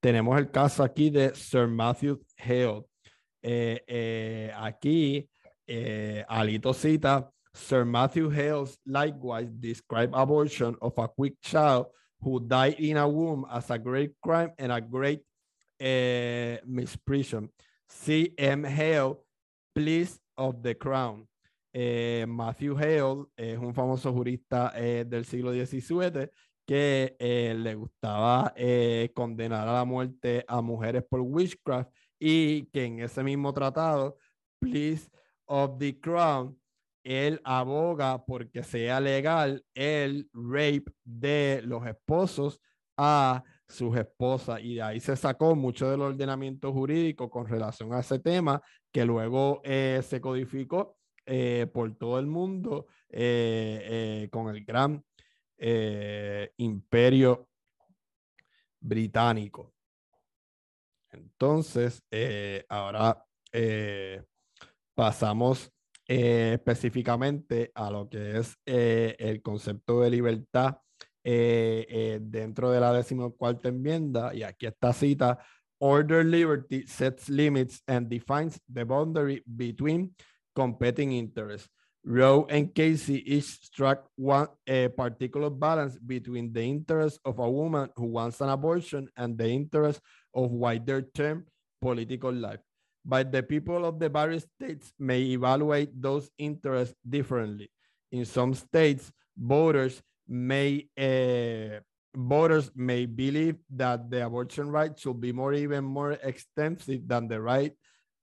Tenemos 0.00 0.38
el 0.38 0.50
caso 0.50 0.82
aquí 0.82 1.10
de 1.10 1.34
Sir 1.34 1.68
Matthew 1.68 2.20
Hale. 2.36 2.84
Eh, 3.42 3.82
eh, 3.86 4.52
aquí, 4.56 5.28
eh, 5.66 6.24
Alito 6.28 6.72
cita, 6.72 7.30
Sir 7.54 7.84
Matthew 7.84 8.30
Hale 8.30 8.68
likewise 8.84 9.48
described 9.60 10.14
abortion 10.14 10.76
of 10.80 10.98
a 10.98 11.08
quick 11.08 11.34
child 11.40 11.86
who 12.20 12.40
died 12.40 12.76
in 12.78 12.96
a 12.96 13.06
womb 13.06 13.46
as 13.50 13.70
a 13.70 13.78
great 13.78 14.12
crime 14.22 14.52
and 14.58 14.72
a 14.72 14.80
great 14.80 15.22
misprision. 16.66 17.48
C. 17.88 18.32
M. 18.38 18.64
Hale, 18.64 19.22
please 19.74 20.18
of 20.36 20.62
the 20.62 20.74
crown. 20.74 21.26
Eh, 21.72 22.26
Matthew 22.28 22.76
Hale 22.76 23.26
es 23.34 23.58
un 23.58 23.74
famoso 23.74 24.12
jurista 24.12 24.72
eh, 24.76 25.06
del 25.08 25.24
siglo 25.24 25.52
XVII 25.52 26.30
que 26.66 27.16
eh, 27.18 27.54
le 27.56 27.74
gustaba 27.74 28.54
condenar 29.14 29.66
a 29.66 29.72
la 29.72 29.84
muerte 29.84 30.44
a 30.46 30.60
mujeres 30.60 31.02
por 31.08 31.20
witchcraft 31.20 31.90
y 32.18 32.66
que 32.66 32.84
en 32.84 33.00
ese 33.00 33.22
mismo 33.22 33.52
tratado, 33.52 34.16
Please 34.60 35.10
of 35.46 35.78
the 35.78 35.98
Crown, 35.98 36.56
él 37.02 37.40
aboga 37.42 38.24
porque 38.24 38.62
sea 38.62 39.00
legal 39.00 39.64
el 39.74 40.30
rape 40.32 40.84
de 41.02 41.62
los 41.64 41.84
esposos 41.84 42.60
a 42.96 43.42
sus 43.66 43.96
esposas. 43.96 44.60
Y 44.62 44.76
de 44.76 44.82
ahí 44.82 45.00
se 45.00 45.16
sacó 45.16 45.56
mucho 45.56 45.90
del 45.90 46.02
ordenamiento 46.02 46.72
jurídico 46.72 47.28
con 47.28 47.48
relación 47.48 47.92
a 47.92 48.00
ese 48.00 48.20
tema 48.20 48.62
que 48.92 49.04
luego 49.04 49.60
se 49.64 50.20
codificó 50.20 50.96
eh, 51.34 51.66
por 51.66 51.96
todo 51.96 52.18
el 52.18 52.26
mundo 52.26 52.88
eh, 53.08 53.80
eh, 54.22 54.28
con 54.30 54.54
el 54.54 54.62
gran 54.66 55.02
imperio 56.58 57.48
británico. 58.78 59.72
Entonces, 61.10 62.02
ahora 62.68 63.24
pasamos 64.94 65.72
específicamente 66.06 67.72
a 67.74 67.90
lo 67.90 68.10
que 68.10 68.38
es 68.38 68.58
el 68.66 69.40
concepto 69.40 70.02
de 70.02 70.10
libertad 70.10 70.76
dentro 71.22 72.70
de 72.70 72.80
la 72.80 72.92
decimocuarta 72.92 73.70
enmienda, 73.70 74.34
y 74.34 74.42
aquí 74.42 74.66
está 74.66 74.92
cita, 74.92 75.38
Order 75.78 76.26
liberty 76.26 76.86
sets 76.86 77.30
limits 77.30 77.82
and 77.86 78.08
defines 78.08 78.60
the 78.70 78.84
boundary 78.84 79.42
between 79.46 80.14
competing 80.54 81.12
interests. 81.12 81.68
Roe 82.04 82.46
and 82.50 82.74
Casey 82.74 83.22
each 83.32 83.62
struck 83.62 84.08
one 84.16 84.48
a 84.66 84.88
particular 84.88 85.50
balance 85.50 85.96
between 85.98 86.52
the 86.52 86.62
interest 86.62 87.20
of 87.24 87.38
a 87.38 87.48
woman 87.48 87.90
who 87.94 88.06
wants 88.06 88.40
an 88.40 88.48
abortion 88.48 89.08
and 89.16 89.38
the 89.38 89.48
interest 89.48 90.00
of 90.34 90.50
wider 90.50 91.02
term 91.14 91.46
political 91.80 92.32
life. 92.32 92.58
But 93.04 93.30
the 93.30 93.42
people 93.42 93.84
of 93.84 93.98
the 93.98 94.08
various 94.08 94.46
states 94.56 94.92
may 94.98 95.20
evaluate 95.22 95.90
those 95.94 96.30
interests 96.38 96.94
differently. 97.08 97.70
In 98.10 98.24
some 98.24 98.54
states, 98.54 99.12
voters 99.36 100.02
may 100.28 100.88
uh, 100.98 101.80
voters 102.14 102.70
may 102.74 103.06
believe 103.06 103.56
that 103.70 104.10
the 104.10 104.26
abortion 104.26 104.70
right 104.70 104.98
should 104.98 105.20
be 105.20 105.32
more 105.32 105.54
even 105.54 105.84
more 105.84 106.12
extensive 106.22 107.06
than 107.08 107.26
the 107.26 107.40
right 107.40 107.72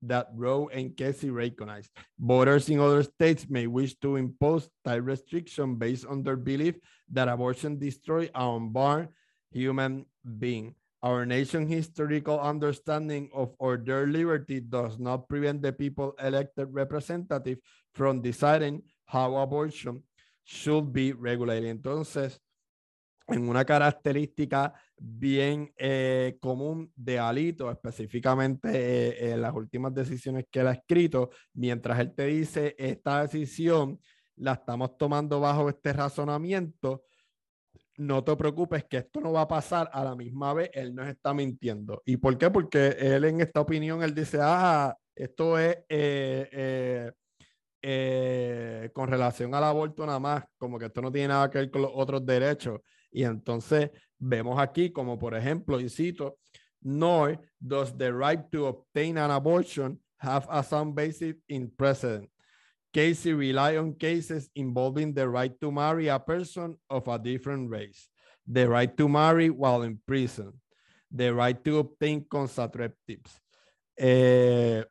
that 0.02 0.30
Roe 0.34 0.70
and 0.70 0.96
Casey 0.96 1.30
recognized. 1.30 1.92
Voters 2.20 2.70
in 2.70 2.80
other 2.80 3.04
states 3.04 3.48
may 3.50 3.68
wish 3.68 3.96
to 4.00 4.16
impose 4.16 4.70
type 4.84 5.04
restriction 5.04 5.76
based 5.76 6.06
on 6.06 6.24
their 6.24 6.38
belief 6.38 6.76
that 7.12 7.28
abortion 7.28 7.78
destroys 7.78 8.30
an 8.36 8.42
unborn 8.42 9.10
human 9.52 10.06
being. 10.38 10.76
Our 11.02 11.26
nation's 11.26 11.72
historical 11.72 12.40
understanding 12.40 13.30
of 13.34 13.56
order 13.58 14.06
liberty 14.06 14.60
does 14.60 15.00
not 15.00 15.28
prevent 15.30 15.62
the 15.62 15.72
people 15.72 16.14
elected 16.20 16.68
representative 16.72 17.60
from 17.94 18.22
deciding 18.22 18.84
how 19.06 19.36
abortion 19.38 20.04
should 20.44 20.92
be 20.92 21.14
regulated. 21.14 21.70
Entonces, 21.70 22.40
en 23.28 23.48
una 23.48 23.64
característica 23.64 24.74
bien 25.00 25.74
eh, 25.78 26.38
común 26.40 26.92
de 26.96 27.20
Alito, 27.20 27.72
específicamente 27.72 28.70
eh, 28.70 29.32
en 29.32 29.42
las 29.42 29.54
últimas 29.54 29.94
decisiones 29.94 30.46
que 30.52 30.60
él 30.60 30.68
ha 30.68 30.74
escrito, 30.74 31.30
mientras 31.54 32.00
él 32.00 32.14
te 32.14 32.26
dice 32.26 32.76
esta 32.78 33.22
decisión 33.22 34.00
la 34.36 34.54
estamos 34.54 34.98
tomando 34.98 35.40
bajo 35.40 35.68
este 35.70 35.92
razonamiento, 35.94 37.04
no 37.98 38.24
te 38.24 38.36
preocupes 38.38 38.86
que 38.86 38.98
esto 38.98 39.20
no 39.20 39.34
va 39.34 39.42
a 39.42 39.48
pasar 39.48 39.90
a 39.92 40.04
la 40.04 40.16
misma 40.16 40.54
vez, 40.54 40.70
él 40.74 40.96
nos 40.96 41.08
está 41.08 41.34
mintiendo. 41.34 42.02
¿Y 42.06 42.18
por 42.18 42.38
qué? 42.38 42.50
Porque 42.50 42.96
él 43.00 43.26
en 43.26 43.42
esta 43.42 43.60
opinión, 43.60 44.02
él 44.02 44.16
dice, 44.16 44.40
ah, 44.42 44.96
esto 45.14 45.60
es 45.60 45.78
eh, 45.90 47.12
con 48.94 49.08
relación 49.08 49.56
al 49.56 49.64
aborto 49.64 50.06
nada 50.06 50.20
más, 50.20 50.44
como 50.58 50.78
que 50.78 50.86
esto 50.86 51.02
no 51.02 51.12
tiene 51.12 51.30
nada 51.30 51.50
que 51.50 51.60
ver 51.60 51.72
con 51.72 51.82
los 51.82 51.92
otros 51.94 52.26
derechos. 52.26 52.80
Y 53.12 53.24
entonces 53.24 53.92
vemos 54.18 54.60
aquí 54.60 54.92
como 54.92 55.18
por 55.18 55.36
ejemplo, 55.36 55.80
y 55.80 55.90
cito, 55.90 56.38
nor 56.82 57.40
does 57.60 57.98
the 57.98 58.14
right 58.14 58.50
to 58.52 58.68
obtain 58.68 59.18
an 59.18 59.32
abortion 59.32 60.00
have 60.18 60.48
a 60.50 60.64
sound 60.64 60.96
basis 60.96 61.36
in 61.48 61.70
precedent. 61.70 62.30
Casey 62.94 63.34
rely 63.34 63.78
on 63.78 63.94
cases 63.94 64.50
involving 64.56 65.14
the 65.14 65.28
right 65.28 65.60
to 65.62 65.72
marry 65.72 66.08
a 66.08 66.20
person 66.20 66.76
of 66.90 67.08
a 67.08 67.20
different 67.20 67.70
race, 67.70 68.10
the 68.48 68.68
right 68.68 68.98
to 68.98 69.08
marry 69.08 69.50
while 69.50 69.84
in 69.84 70.00
prison, 70.08 70.54
the 71.12 71.34
right 71.34 71.64
to 71.64 71.80
obtain 71.80 72.26
contraceptives, 72.26 73.40
uh, 74.02 74.84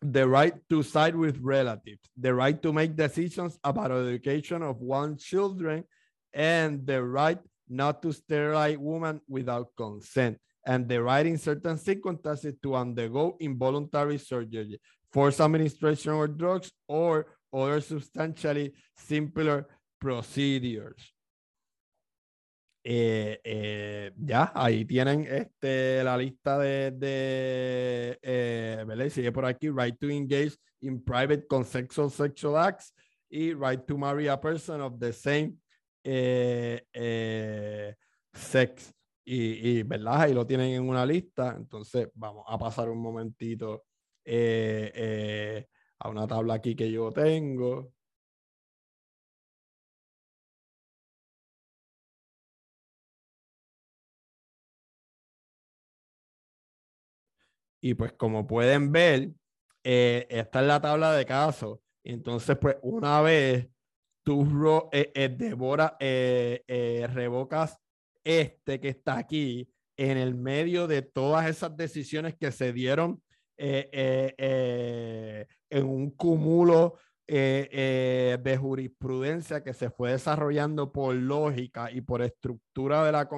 the 0.00 0.26
right 0.26 0.54
to 0.70 0.82
side 0.82 1.14
with 1.14 1.38
relatives, 1.40 2.08
the 2.16 2.32
right 2.32 2.60
to 2.62 2.72
make 2.72 2.96
decisions 2.96 3.58
about 3.62 3.92
education 3.92 4.62
of 4.62 4.80
one's 4.80 5.22
children, 5.22 5.84
and 6.34 6.86
the 6.86 7.02
right 7.02 7.38
not 7.68 8.02
to 8.02 8.12
sterilize 8.12 8.76
women 8.78 9.20
without 9.28 9.68
consent, 9.76 10.38
and 10.66 10.88
the 10.88 11.02
right 11.02 11.26
in 11.26 11.38
certain 11.38 11.78
circumstances 11.78 12.54
to 12.62 12.74
undergo 12.74 13.36
involuntary 13.40 14.18
surgery, 14.18 14.80
forced 15.12 15.40
administration 15.40 16.12
of 16.12 16.36
drugs, 16.36 16.70
or 16.86 17.26
other 17.52 17.80
substantially 17.80 18.72
simpler 18.96 19.66
procedures. 20.00 21.12
Eh, 22.84 23.38
eh, 23.44 24.10
ya, 24.16 24.50
ahí 24.56 24.84
tienen 24.84 25.24
este, 25.30 26.02
la 26.02 26.16
lista 26.16 26.58
de, 26.58 26.90
de 26.90 28.18
eh, 28.20 28.84
¿verdad? 28.84 29.08
Sigue 29.08 29.30
por 29.30 29.44
aquí, 29.44 29.68
right 29.68 29.96
to 30.00 30.10
engage 30.10 30.56
in 30.80 31.00
private 31.00 31.46
consensual 31.46 32.10
sexual 32.10 32.56
acts 32.58 32.92
y 33.30 33.52
right 33.52 33.86
to 33.86 33.96
marry 33.96 34.26
a 34.26 34.36
person 34.36 34.80
of 34.80 34.98
the 34.98 35.12
same 35.12 35.56
eh, 36.04 36.86
eh, 36.92 37.96
sex 38.32 38.94
y, 39.24 39.82
¿verdad? 39.84 40.22
Ahí 40.22 40.34
lo 40.34 40.46
tienen 40.46 40.72
en 40.72 40.88
una 40.88 41.06
lista. 41.06 41.54
Entonces, 41.56 42.08
vamos 42.14 42.44
a 42.48 42.58
pasar 42.58 42.88
un 42.90 43.00
momentito 43.00 43.84
eh, 44.24 45.66
a 45.98 46.08
una 46.08 46.26
tabla 46.26 46.54
aquí 46.54 46.74
que 46.74 46.90
yo 46.90 47.10
tengo. 47.12 47.92
Y 57.80 57.94
pues 57.94 58.12
como 58.12 58.46
pueden 58.46 58.92
ver, 58.92 59.32
esta 59.82 60.60
es 60.60 60.66
la 60.66 60.80
tabla 60.80 61.12
de 61.14 61.26
casos. 61.26 61.80
Entonces, 62.04 62.56
pues 62.60 62.76
una 62.82 63.20
vez 63.20 63.68
tú 64.22 64.88
eh, 64.92 65.10
eh, 65.14 65.28
devora, 65.28 65.96
eh, 65.98 67.06
revocas 67.12 67.78
este 68.24 68.80
que 68.80 68.90
está 68.90 69.18
aquí, 69.18 69.68
en 69.96 70.16
el 70.16 70.34
medio 70.34 70.86
de 70.86 71.02
todas 71.02 71.48
esas 71.48 71.76
decisiones 71.76 72.34
que 72.36 72.50
se 72.52 72.72
dieron 72.72 73.22
eh, 73.58 74.34
eh, 74.38 75.46
en 75.70 75.86
un 75.86 76.10
cúmulo 76.10 76.98
de 77.26 78.58
jurisprudencia 78.60 79.62
que 79.62 79.72
se 79.72 79.90
fue 79.90 80.12
desarrollando 80.12 80.92
por 80.92 81.14
lógica 81.14 81.90
y 81.90 82.02
por 82.02 82.20
estructura 82.20 83.04
de 83.04 83.12
la, 83.12 83.28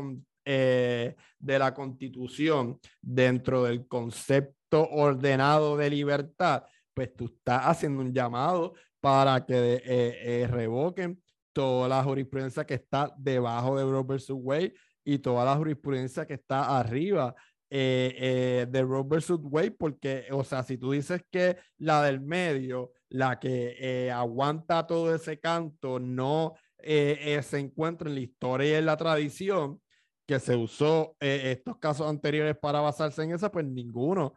de 0.45 1.59
la 1.59 1.75
constitución 1.75 2.81
dentro 3.01 3.65
del 3.65 3.87
concepto 3.87 4.89
ordenado 4.91 5.77
de 5.77 5.91
libertad, 5.91 6.65
pues 6.93 7.15
tú 7.15 7.27
estás 7.27 7.63
haciendo 7.65 8.01
un 8.01 8.13
llamado 8.13 8.75
para 9.05 9.45
que 9.45 10.49
revoquen 10.51 11.23
toda 11.53 11.89
la 11.89 12.03
jurisprudencia 12.03 12.65
que 12.65 12.73
está 12.73 13.15
debajo 13.19 13.77
de 13.77 13.85
Roe 13.85 14.03
versus 14.03 14.39
Wade 14.41 14.73
y 15.05 15.19
toda 15.19 15.45
la 15.45 15.55
jurisprudencia 15.57 16.27
que 16.27 16.33
está 16.35 16.79
arriba 16.79 17.35
eh, 17.69 18.15
eh, 18.19 18.67
de 18.71 18.83
Roe 18.83 19.03
Wade, 19.03 19.73
porque, 19.73 20.27
o 20.31 20.43
sea, 20.43 20.63
si 20.63 20.79
tú 20.79 20.93
dices 20.93 21.23
que 21.31 21.59
la 21.77 22.03
del 22.03 22.23
medio, 22.23 22.93
la 23.11 23.39
que 23.39 23.77
eh, 23.79 24.11
aguanta 24.11 24.87
todo 24.87 25.15
ese 25.15 25.39
canto, 25.39 26.01
no 26.01 26.55
se 26.79 27.59
encuentra 27.59 28.09
en 28.09 28.15
la 28.15 28.21
historia 28.21 28.71
y 28.71 28.75
en 28.75 28.87
la 28.87 28.97
tradición, 28.97 29.83
que 30.27 30.41
se 30.41 30.57
usó 30.57 31.15
estos 31.21 31.77
casos 31.79 32.09
anteriores 32.09 32.57
para 32.57 32.81
basarse 32.81 33.23
en 33.23 33.33
esa, 33.33 33.53
pues 33.53 33.67
ninguno 33.67 34.33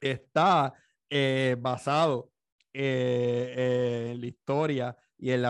está 0.00 0.74
basado 1.60 2.30
en 2.72 4.20
la 4.20 4.26
historia 4.26 4.96
y 5.22 5.30
en 5.30 5.42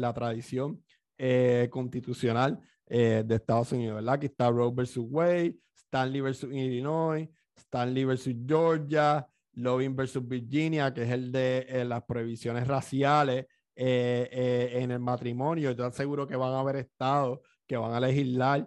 la, 0.00 0.12
tradición 0.12 0.82
eh, 1.16 1.68
constitucional 1.70 2.58
eh, 2.86 3.22
de 3.24 3.36
Estados 3.36 3.70
Unidos, 3.70 3.96
¿verdad? 3.96 4.14
Aquí 4.14 4.26
está 4.26 4.50
Roe 4.50 4.72
versus 4.74 5.06
Wade, 5.08 5.56
Stanley 5.76 6.20
versus 6.20 6.52
Illinois, 6.52 7.28
Stanley 7.56 8.04
versus 8.04 8.34
Georgia, 8.44 9.24
Loving 9.52 9.94
versus 9.94 10.26
Virginia, 10.26 10.92
que 10.92 11.02
es 11.04 11.10
el 11.10 11.30
de 11.30 11.66
eh, 11.68 11.84
las 11.84 12.02
prohibiciones 12.02 12.66
raciales 12.66 13.46
en 13.78 14.90
el 14.90 15.00
matrimonio. 15.00 15.70
Yo 15.72 15.84
aseguro 15.84 16.26
que 16.26 16.34
van 16.34 16.54
a 16.54 16.60
haber 16.60 16.76
estados 16.76 17.40
que 17.66 17.76
van 17.76 17.92
a 17.92 18.00
legislar 18.00 18.66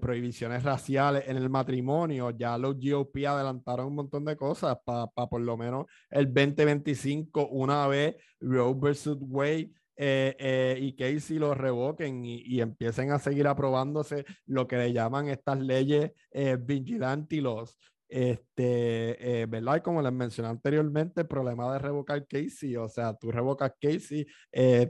prohibiciones 0.00 0.62
raciales 0.62 1.24
en 1.26 1.36
el 1.36 1.50
matrimonio. 1.50 2.30
Ya 2.30 2.56
los 2.58 2.76
GOP 2.78 3.16
adelantaron 3.26 3.88
un 3.88 3.94
montón 3.96 4.24
de 4.24 4.36
cosas 4.36 4.78
para 4.84 5.08
por 5.08 5.40
lo 5.40 5.56
menos 5.56 5.86
el 6.10 6.32
2025, 6.32 7.48
una 7.48 7.86
vez 7.86 8.16
Roe 8.40 8.74
versus 8.74 9.18
Wade 9.20 9.70
eh, 9.98 10.36
eh, 10.38 10.78
y 10.78 10.92
Casey 10.92 11.38
lo 11.38 11.54
revoquen 11.54 12.22
y, 12.24 12.60
empiecen 12.60 13.12
a 13.12 13.18
seguir 13.18 13.46
aprobándose 13.46 14.26
lo 14.44 14.68
que 14.68 14.76
le 14.76 14.92
llaman 14.92 15.28
estas 15.28 15.58
leyes 15.58 16.12
eh, 16.32 16.58
vigilante 16.60 17.40
los 17.40 17.78
este, 18.08 19.42
eh, 19.42 19.46
¿verdad? 19.46 19.82
Como 19.82 20.02
les 20.02 20.12
mencioné 20.12 20.48
anteriormente, 20.48 21.22
el 21.22 21.26
problema 21.26 21.72
de 21.72 21.78
revocar 21.78 22.26
Casey, 22.26 22.76
o 22.76 22.88
sea, 22.88 23.14
tú 23.14 23.30
revocas 23.30 23.72
Casey, 23.80 24.26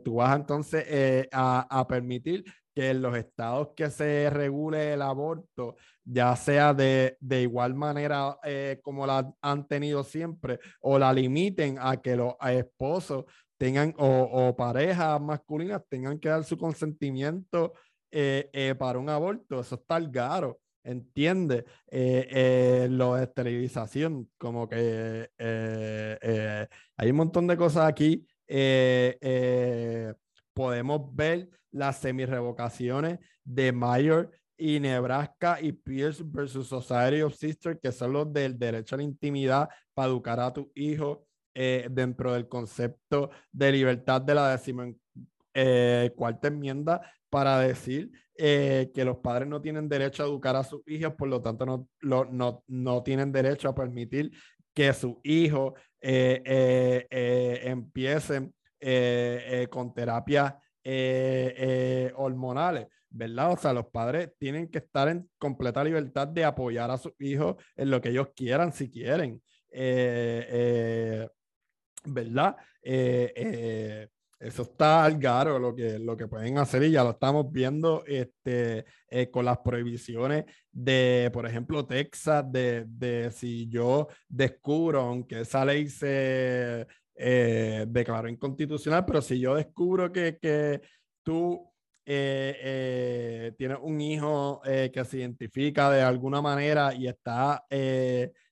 tú 0.04 0.16
vas 0.16 0.36
entonces 0.36 1.28
a, 1.32 1.66
a, 1.68 1.86
permitir 1.86 2.44
que 2.74 2.90
en 2.90 3.02
los 3.02 3.16
estados 3.16 3.70
que 3.74 3.90
se 3.90 4.28
regule 4.30 4.92
el 4.92 5.02
aborto, 5.02 5.76
ya 6.04 6.36
sea 6.36 6.74
de, 6.74 7.16
de 7.20 7.42
igual 7.42 7.74
manera 7.74 8.36
como 8.82 9.06
la 9.06 9.32
han 9.40 9.66
tenido 9.66 10.04
siempre, 10.04 10.58
o 10.80 10.98
la 10.98 11.12
limiten 11.12 11.78
a 11.80 11.96
que 11.96 12.16
los 12.16 12.34
esposos 12.42 13.24
tengan 13.58 13.94
o, 13.98 14.54
parejas 14.56 15.20
masculinas 15.20 15.82
tengan 15.88 16.18
que 16.18 16.28
dar 16.28 16.44
su 16.44 16.58
consentimiento 16.58 17.72
eh, 18.10 18.50
eh, 18.52 18.74
para 18.74 18.98
un 18.98 19.08
aborto. 19.08 19.60
Eso 19.60 19.76
está 19.76 19.96
al 19.96 20.10
garo, 20.86 20.92
¿entiendes? 20.92 21.64
Eh, 21.88 22.88
lo 22.90 23.14
de 23.14 23.24
esterilización, 23.24 24.30
como 24.38 24.68
que 24.68 25.30
hay 26.96 27.10
un 27.10 27.16
montón 27.16 27.46
de 27.46 27.56
cosas 27.56 27.86
aquí. 27.86 28.26
podemos 30.54 31.14
ver 31.14 31.50
las 31.70 31.98
semi-revocaciones 31.98 33.18
de 33.44 33.72
Mayor 33.72 34.30
y 34.56 34.80
Nebraska 34.80 35.58
y 35.60 35.72
Pierce 35.72 36.22
versus 36.24 36.68
Society 36.68 37.22
of 37.22 37.34
Sisters, 37.34 37.78
que 37.82 37.92
son 37.92 38.12
los 38.12 38.32
del 38.32 38.58
derecho 38.58 38.94
a 38.94 38.98
la 38.98 39.04
intimidad 39.04 39.68
para 39.94 40.08
educar 40.08 40.40
a 40.40 40.52
tu 40.52 40.70
hijo 40.74 41.26
eh, 41.54 41.88
dentro 41.90 42.32
del 42.32 42.48
concepto 42.48 43.30
de 43.52 43.72
libertad 43.72 44.20
de 44.20 44.34
la 44.34 44.50
décima 44.50 44.92
eh, 45.54 46.12
cuarta 46.16 46.48
enmienda 46.48 47.00
para 47.30 47.60
decir 47.60 48.10
eh, 48.38 48.90
que 48.94 49.04
los 49.04 49.18
padres 49.18 49.48
no 49.48 49.60
tienen 49.60 49.88
derecho 49.88 50.22
a 50.22 50.26
educar 50.26 50.56
a 50.56 50.64
sus 50.64 50.82
hijos, 50.86 51.14
por 51.14 51.28
lo 51.28 51.40
tanto 51.42 51.66
no, 51.66 51.88
no, 52.02 52.64
no 52.66 53.02
tienen 53.02 53.32
derecho 53.32 53.68
a 53.68 53.74
permitir 53.74 54.32
que 54.74 54.92
sus 54.92 55.16
hijos 55.22 55.72
empiecen 57.60 58.54
con 59.70 59.94
terapias 59.94 60.54
hormonales, 62.14 62.86
¿verdad? 63.08 63.52
O 63.52 63.56
sea, 63.56 63.72
los 63.72 63.86
padres 63.86 64.30
tienen 64.38 64.68
que 64.68 64.78
estar 64.78 65.08
en 65.08 65.28
completa 65.38 65.82
libertad 65.82 66.28
de 66.28 66.44
apoyar 66.44 66.90
a 66.90 66.98
sus 66.98 67.12
hijos 67.18 67.56
en 67.74 67.90
lo 67.90 68.00
que 68.00 68.10
ellos 68.10 68.28
quieran, 68.36 68.72
si 68.72 68.90
quieren. 68.90 69.42
¿verdad? 72.06 72.56
Eh, 72.82 73.32
eh, 73.36 74.08
eso 74.38 74.62
está 74.62 75.04
al 75.04 75.18
garo 75.18 75.58
lo 75.58 75.74
que, 75.74 75.98
lo 75.98 76.16
que 76.16 76.28
pueden 76.28 76.58
hacer 76.58 76.82
y 76.82 76.90
ya 76.90 77.02
lo 77.02 77.10
estamos 77.10 77.50
viendo 77.50 78.04
este, 78.06 78.84
eh, 79.08 79.30
con 79.30 79.44
las 79.44 79.58
prohibiciones 79.58 80.44
de, 80.70 81.30
por 81.32 81.46
ejemplo, 81.46 81.86
Texas, 81.86 82.44
de, 82.50 82.84
de 82.86 83.30
si 83.30 83.68
yo 83.68 84.08
descubro, 84.28 85.00
aunque 85.00 85.40
esa 85.40 85.64
ley 85.64 85.88
se 85.88 86.86
declaró 87.14 88.28
inconstitucional, 88.28 89.06
pero 89.06 89.22
si 89.22 89.40
yo 89.40 89.54
descubro 89.54 90.12
que, 90.12 90.36
que 90.38 90.82
tú 91.22 91.72
tienes 92.04 93.78
un 93.80 94.00
hijo 94.02 94.60
que 94.62 95.04
se 95.04 95.18
identifica 95.18 95.90
de 95.90 96.02
alguna 96.02 96.42
manera 96.42 96.94
y 96.94 97.08
está 97.08 97.64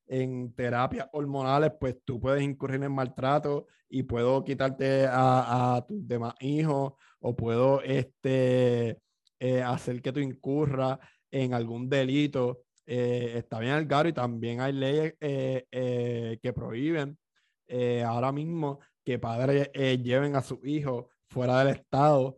en 0.06 0.54
terapias 0.54 1.08
hormonales, 1.12 1.72
pues 1.80 1.96
tú 2.04 2.20
puedes 2.20 2.42
incurrir 2.42 2.82
en 2.82 2.92
maltrato 2.92 3.66
y 3.88 4.02
puedo 4.02 4.44
quitarte 4.44 5.06
a, 5.08 5.84
tus 5.86 6.06
demás 6.06 6.34
hijos 6.40 6.94
o 7.20 7.36
puedo 7.36 7.80
este, 7.82 8.98
eh, 9.38 9.62
hacer 9.62 10.02
que 10.02 10.12
tú 10.12 10.20
incurras 10.20 10.98
en 11.30 11.54
algún 11.54 11.88
delito. 11.88 12.62
Eh, 12.86 13.34
está 13.36 13.58
bien 13.60 13.74
el 13.74 13.86
garo 13.86 14.08
y 14.08 14.12
también 14.12 14.60
hay 14.60 14.72
leyes 14.72 15.14
eh, 15.20 16.38
que 16.42 16.52
prohíben 16.52 17.18
ahora 18.04 18.30
mismo 18.30 18.80
que 19.02 19.18
padres 19.18 19.70
lleven 19.72 20.36
a 20.36 20.42
sus 20.42 20.64
hijos 20.66 21.06
fuera 21.28 21.64
del 21.64 21.74
estado 21.76 22.36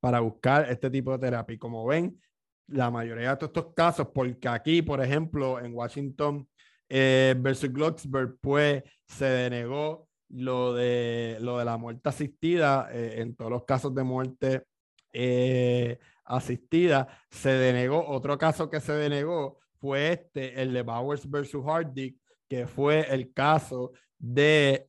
para 0.00 0.20
buscar 0.20 0.70
este 0.70 0.90
tipo 0.90 1.12
de 1.12 1.18
terapia. 1.18 1.54
Y 1.54 1.58
como 1.58 1.86
ven, 1.86 2.20
la 2.68 2.90
mayoría 2.90 3.30
de 3.30 3.36
todos 3.36 3.50
estos 3.50 3.74
casos, 3.74 4.08
porque 4.14 4.48
aquí, 4.48 4.82
por 4.82 5.02
ejemplo, 5.02 5.60
en 5.60 5.74
Washington 5.74 6.48
eh, 6.88 7.34
versus 7.38 7.72
Glucksberg, 7.72 8.38
pues 8.40 8.82
se 9.06 9.24
denegó 9.24 10.08
lo 10.28 10.74
de, 10.74 11.38
lo 11.40 11.58
de 11.58 11.64
la 11.64 11.76
muerte 11.76 12.08
asistida, 12.08 12.88
eh, 12.92 13.20
en 13.20 13.34
todos 13.36 13.50
los 13.50 13.64
casos 13.64 13.94
de 13.94 14.02
muerte 14.02 14.64
eh, 15.12 15.98
asistida, 16.24 17.08
se 17.30 17.50
denegó. 17.50 18.06
Otro 18.06 18.36
caso 18.38 18.70
que 18.70 18.80
se 18.80 18.92
denegó 18.92 19.58
fue 19.78 20.12
este, 20.12 20.60
el 20.60 20.72
de 20.72 20.82
Bowers 20.82 21.28
versus 21.28 21.64
Hardick, 21.66 22.16
que 22.48 22.66
fue 22.66 23.06
el 23.12 23.32
caso 23.32 23.92
de 24.18 24.86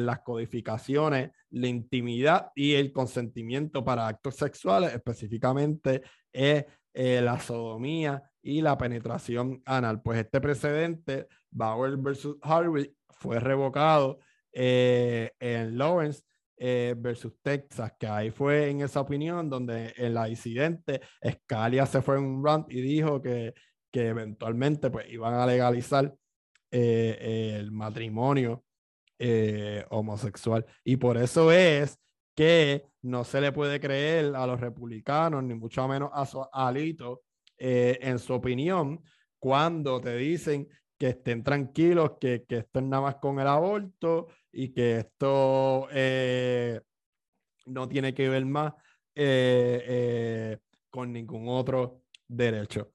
las 0.00 0.20
codificaciones, 0.20 1.30
la 1.50 1.66
intimidad 1.66 2.52
y 2.54 2.74
el 2.74 2.92
consentimiento 2.92 3.84
para 3.84 4.06
actos 4.06 4.36
sexuales, 4.36 4.94
específicamente 4.94 6.02
es 6.32 6.64
eh, 6.92 7.20
la 7.22 7.38
sodomía 7.38 8.22
y 8.42 8.62
la 8.62 8.76
penetración 8.76 9.62
anal. 9.64 10.02
Pues 10.02 10.18
este 10.18 10.40
precedente, 10.40 11.28
Bauer 11.50 11.96
versus 11.96 12.36
Harvey, 12.42 12.94
fue 13.08 13.38
revocado 13.38 14.18
eh, 14.52 15.32
en 15.38 15.76
Lawrence 15.76 16.22
eh, 16.56 16.94
versus 16.96 17.32
Texas, 17.42 17.92
que 17.98 18.06
ahí 18.06 18.30
fue 18.30 18.70
en 18.70 18.80
esa 18.80 19.00
opinión 19.00 19.48
donde 19.48 19.94
en 19.96 20.14
la 20.14 20.28
incidente 20.28 21.00
Scalia 21.26 21.86
se 21.86 22.02
fue 22.02 22.16
en 22.16 22.24
un 22.24 22.44
rant 22.44 22.70
y 22.70 22.80
dijo 22.80 23.20
que, 23.22 23.54
que 23.90 24.08
eventualmente 24.08 24.90
pues 24.90 25.10
iban 25.10 25.34
a 25.34 25.46
legalizar 25.46 26.14
el 26.70 27.70
matrimonio 27.72 28.64
homosexual. 29.90 30.64
Y 30.84 30.96
por 30.96 31.16
eso 31.18 31.52
es 31.52 31.98
que 32.40 32.86
no 33.02 33.22
se 33.22 33.38
le 33.38 33.52
puede 33.52 33.78
creer 33.78 34.34
a 34.34 34.46
los 34.46 34.58
republicanos, 34.58 35.44
ni 35.44 35.52
mucho 35.52 35.86
menos 35.86 36.08
a 36.14 36.24
su 36.24 36.42
alito, 36.50 37.20
eh, 37.58 37.98
en 38.00 38.18
su 38.18 38.32
opinión, 38.32 39.02
cuando 39.38 40.00
te 40.00 40.16
dicen 40.16 40.66
que 40.96 41.08
estén 41.08 41.44
tranquilos, 41.44 42.12
que, 42.18 42.46
que 42.48 42.56
esto 42.60 42.78
es 42.78 42.84
nada 42.86 43.02
más 43.02 43.16
con 43.16 43.38
el 43.40 43.46
aborto 43.46 44.28
y 44.50 44.72
que 44.72 45.00
esto 45.00 45.88
eh, 45.92 46.80
no 47.66 47.86
tiene 47.86 48.14
que 48.14 48.30
ver 48.30 48.46
más 48.46 48.72
con 50.88 51.12
ningún 51.12 51.46
otro 51.46 52.04
derecho. 52.26 52.90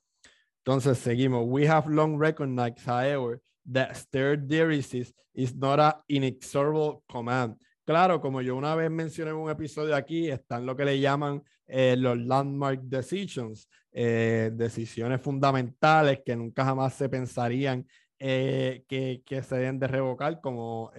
Entonces 0.64 0.98
seguimos. 0.98 1.44
We 1.46 1.68
have 1.68 1.88
long 1.88 2.20
recognized, 2.20 2.80
however, 2.84 3.44
that 3.72 3.96
stare 3.96 4.38
decisis 4.38 5.14
is 5.36 5.54
not 5.54 5.80
an 5.80 5.94
inexorable 6.08 7.04
command. 7.08 7.58
Claro, 7.86 8.20
como 8.20 8.42
yo 8.42 8.56
una 8.56 8.74
vez 8.74 8.90
mencioné 8.90 9.30
en 9.30 9.38
un 9.38 9.52
episodio 9.52 9.96
aquí, 9.96 10.28
están 10.28 10.66
lo 10.66 10.76
que 10.76 10.86
le 10.86 11.00
llaman 11.00 11.44
eh, 11.68 11.96
los 11.96 12.18
landmark 12.18 12.82
decisions, 12.82 13.70
eh, 13.92 14.50
decisiones 14.54 15.22
fundamentales 15.22 16.22
que 16.26 16.36
nunca 16.36 16.66
jamás 16.66 16.96
se 16.96 17.10
pensarían 17.10 17.86
eh, 18.18 18.84
que, 18.88 19.22
que, 19.24 19.44
se 19.44 19.58
deben 19.58 19.78
de 19.78 19.88
revocar, 19.88 20.42
como 20.42 20.92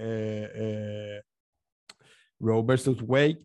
Roe 2.39 2.63
versus 2.65 3.03
Wade, 3.03 3.45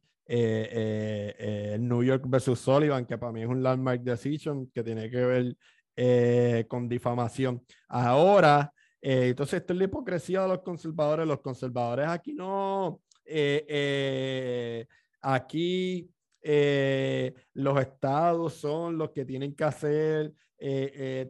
New 1.80 2.04
York 2.04 2.23
versus 2.27 2.60
Sullivan, 2.60 3.08
que 3.08 3.17
para 3.17 3.32
mí 3.32 3.41
es 3.41 3.47
un 3.47 3.63
landmark 3.63 4.01
decision 4.04 4.69
que 4.71 4.84
tiene 4.84 5.10
que 5.10 5.25
ver 5.25 6.67
con 6.67 6.88
difamación. 6.88 7.65
Ahora, 7.88 8.71
entonces, 9.01 9.62
esto 9.62 9.73
es 9.73 9.80
la 9.80 9.86
hipocresía 9.86 10.43
de 10.43 10.49
los 10.49 10.60
conservadores. 10.60 11.25
Los 11.25 11.41
conservadores 11.41 12.08
aquí 12.08 12.34
no 12.34 13.01
eh, 13.26 13.66
eh, 13.68 14.86
aquí 15.22 16.10
eh, 16.42 17.34
los 17.54 17.80
estados 17.80 18.54
son 18.56 18.98
los 18.98 19.12
que 19.12 19.26
tienen 19.26 19.56
que 19.56 19.64
hacer 19.64 20.34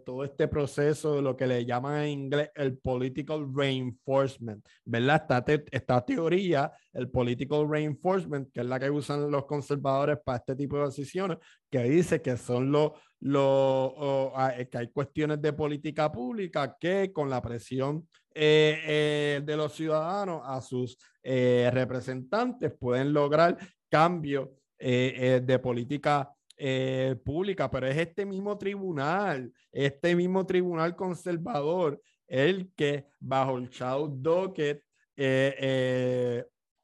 todo 0.04 0.26
este 0.26 0.50
proceso 0.50 1.16
de 1.16 1.22
lo 1.22 1.38
que 1.38 1.48
le 1.48 1.66
llaman 1.66 2.04
en 2.04 2.10
inglés 2.10 2.52
el 2.54 2.78
political 2.78 3.48
reinforcement, 3.56 4.62
¿verdad? 4.84 5.22
Esta, 5.22 5.64
esta 5.72 6.06
teoría, 6.06 6.70
el 6.92 7.10
political 7.10 7.66
reinforcement, 7.70 8.52
que 8.52 8.60
es 8.60 8.66
la 8.66 8.78
que 8.78 8.90
usan 8.90 9.32
los 9.32 9.46
conservadores 9.46 10.18
para 10.22 10.40
este 10.40 10.54
tipo 10.58 10.78
de 10.78 10.88
decisiones, 10.88 11.38
que 11.70 11.82
dice 11.84 12.22
que 12.22 12.36
son 12.36 12.74
los, 12.74 12.92
lo, 13.22 14.34
que 14.70 14.78
hay 14.78 14.88
cuestiones 14.90 15.42
de 15.42 15.54
política 15.54 16.12
pública 16.12 16.76
que 16.80 17.12
con 17.14 17.30
la 17.30 17.42
presión 17.42 18.08
de 18.34 19.54
los 19.58 19.74
ciudadanos 19.74 20.42
a 20.46 20.62
sus 20.62 20.98
eh, 21.24 21.70
representantes 21.72 22.74
pueden 22.80 23.14
lograr 23.14 23.56
cambios 23.90 24.50
eh, 24.80 25.14
eh, 25.16 25.42
de 25.44 25.60
política 25.60 26.34
pública, 27.24 27.72
pero 27.72 27.88
es 27.88 27.98
este 27.98 28.24
mismo 28.24 28.56
tribunal, 28.56 29.52
este 29.72 30.16
mismo 30.16 30.46
tribunal 30.46 30.96
conservador, 30.96 32.00
el 32.28 32.72
que 32.76 33.08
bajo 33.20 33.58
el 33.58 33.68
Child 33.72 34.22
Docket 34.22 34.84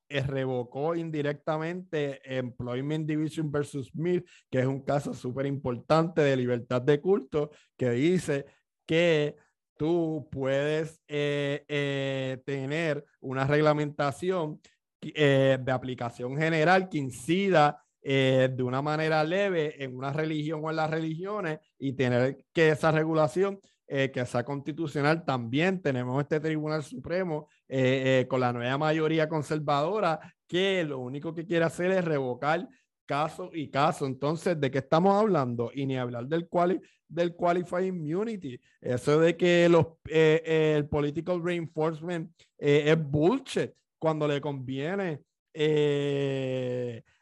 revocó 0.10 0.96
indirectamente 0.96 2.22
Employment 2.24 3.08
Division 3.08 3.52
versus 3.52 3.88
Smith, 3.88 4.26
que 4.50 4.60
es 4.60 4.66
un 4.66 4.82
caso 4.82 5.14
súper 5.14 5.46
importante 5.46 6.22
de 6.22 6.36
libertad 6.36 6.82
de 6.82 7.02
culto, 7.02 7.52
que 7.76 7.92
dice 7.92 8.46
que 8.86 9.36
tú 9.78 10.28
puedes 10.32 11.00
eh, 11.08 11.64
eh, 11.68 12.42
tener 12.46 13.06
una 13.22 13.46
reglamentación 13.46 14.60
eh, 15.02 15.58
de 15.62 15.72
aplicación 15.72 16.36
general 16.36 16.90
que 16.90 16.98
incida 16.98 17.84
de 18.02 18.64
una 18.64 18.82
manera 18.82 19.22
leve 19.22 19.84
en 19.84 19.94
una 19.94 20.14
religión 20.14 20.62
o 20.64 20.70
en 20.70 20.78
las 20.78 20.90
religiones 20.90 21.60
y 21.78 21.92
tener 21.92 22.38
que 22.54 22.70
esa 22.70 22.90
regulación 22.90 23.60
que 23.86 24.26
sea 24.26 24.46
constitucional. 24.46 25.26
También 25.26 25.82
tenemos 25.82 26.22
este 26.22 26.40
Tribunal 26.40 26.84
Supremo 26.84 27.50
con 28.28 28.40
la 28.40 28.54
nueva 28.54 28.78
mayoría 28.78 29.28
conservadora 29.28 30.20
que 30.48 30.84
lo 30.84 31.00
único 31.00 31.34
que 31.34 31.46
quiere 31.46 31.66
hacer 31.66 31.92
es 31.92 32.06
revocar 32.06 32.68
caso 33.08 33.50
y 33.54 33.70
caso. 33.70 34.06
Entonces, 34.06 34.60
¿de 34.60 34.70
qué 34.70 34.78
estamos 34.80 35.16
hablando? 35.16 35.72
Y 35.74 35.88
ni 35.88 35.98
hablar 35.98 36.28
del, 36.28 36.48
quali 36.48 36.80
del 37.08 37.36
Qualified 37.36 37.86
Immunity. 37.86 38.60
Eso 38.82 39.20
de 39.20 39.36
que 39.36 39.68
los, 39.70 39.86
eh, 40.10 40.44
eh, 40.46 40.76
el 40.78 40.88
Political 40.88 41.44
Reinforcement 41.44 42.32
eh, 42.60 42.84
es 42.88 43.04
bullshit 43.04 43.72
cuando 43.98 44.28
le 44.28 44.40
conviene 44.40 45.22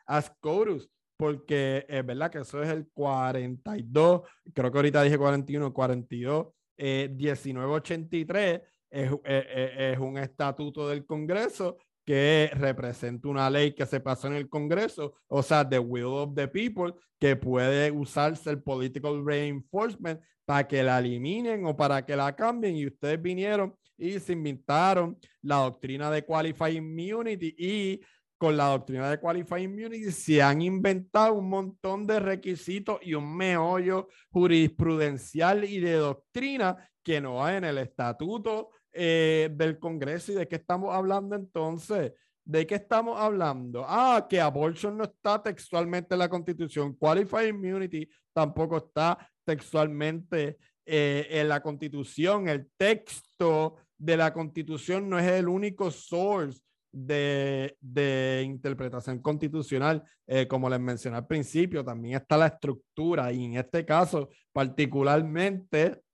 a 0.08 0.22
SCOTUS, 0.22 0.90
porque 1.16 1.86
es 1.88 2.06
verdad 2.06 2.30
que 2.30 2.40
eso 2.40 2.62
es 2.62 2.70
el 2.70 2.90
42, 2.94 4.24
creo 4.54 4.72
que 4.72 4.78
ahorita 4.78 5.04
dije 5.04 5.18
41, 5.18 5.74
42, 5.74 6.48
1983. 6.78 8.62
Es, 8.96 9.12
es, 9.26 10.00
un 10.00 10.18
estatuto 10.18 10.88
del 10.88 11.06
Congreso 11.06 11.78
que 12.06 12.50
representa 12.54 13.28
una 13.28 13.50
ley 13.50 13.74
que 13.74 13.86
se 13.86 14.00
pasó 14.00 14.28
en 14.28 14.36
el 14.36 14.48
Congreso, 14.48 15.16
o 15.28 15.44
sea, 15.44 15.68
the 15.68 15.80
will 15.80 16.06
of 16.06 16.34
the 16.34 16.48
people, 16.48 16.94
que 17.20 17.36
puede 17.36 17.92
usarse 17.92 18.50
el 18.52 18.64
political 18.64 19.26
reinforcement 19.26 20.22
para 20.46 20.66
que 20.66 20.82
la 20.82 21.00
eliminen 21.00 21.66
o 21.66 21.76
para 21.76 22.06
que 22.06 22.16
la 22.16 22.34
cambien. 22.36 22.78
Y 22.78 22.88
ustedes 22.88 23.22
vinieron 23.22 23.76
y 23.98 24.18
se 24.20 24.32
inventaron 24.32 25.18
la 25.42 25.58
doctrina 25.58 26.10
de 26.10 26.24
qualified 26.24 26.74
immunity 26.74 27.54
y 27.58 28.02
con 28.38 28.56
la 28.56 28.68
doctrina 28.68 29.10
de 29.10 29.20
qualified 29.20 29.64
immunity 29.64 30.12
se 30.12 30.42
han 30.42 30.62
inventado 30.62 31.34
un 31.34 31.50
montón 31.50 32.06
de 32.06 32.20
requisitos 32.20 33.00
y 33.02 33.14
un 33.14 33.36
meollo 33.36 34.08
jurisprudencial 34.30 35.64
y 35.64 35.80
de 35.80 35.94
doctrina 35.94 36.90
que 37.02 37.22
no 37.22 37.44
hay 37.44 37.58
en 37.58 37.64
el 37.66 37.78
estatuto 37.78 38.72
eh, 38.96 39.50
del 39.52 39.78
Congreso. 39.78 40.32
¿Y 40.32 40.36
de 40.36 40.48
qué 40.48 40.56
estamos 40.56 40.96
hablando 40.96 41.36
entonces? 41.36 42.14
¿De 42.46 42.66
qué 42.66 42.76
estamos 42.76 43.20
hablando? 43.20 43.84
Ah, 43.88 44.26
que 44.30 44.40
abortion 44.40 44.98
no 44.98 45.04
está 45.04 45.44
textualmente 45.44 46.16
en 46.16 46.20
la 46.20 46.30
Constitución. 46.30 46.96
Qualified 46.96 47.48
immunity 47.48 48.08
tampoco 48.34 48.78
está 48.78 49.18
textualmente 49.44 50.58
eh, 50.86 51.28
en 51.30 51.50
la 51.50 51.62
Constitución. 51.62 52.48
El 52.48 52.70
texto 52.78 53.76
de 53.98 54.18
la 54.18 54.32
Constitución 54.32 55.10
no 55.10 55.20
es 55.20 55.30
el 55.30 55.48
único 55.48 55.92
source 55.92 56.62
de, 56.92 57.76
de 57.82 58.44
interpretación 58.46 59.20
constitucional. 59.20 60.04
Eh, 60.26 60.48
como 60.48 60.70
les 60.70 60.80
mencioné 60.80 61.18
al 61.18 61.28
principio, 61.28 61.84
también 61.84 62.16
está 62.16 62.38
la 62.38 62.48
estructura 62.48 63.32
y 63.34 63.44
en 63.44 63.58
este 63.58 63.86
caso 63.86 64.30
particularmente 64.54 66.05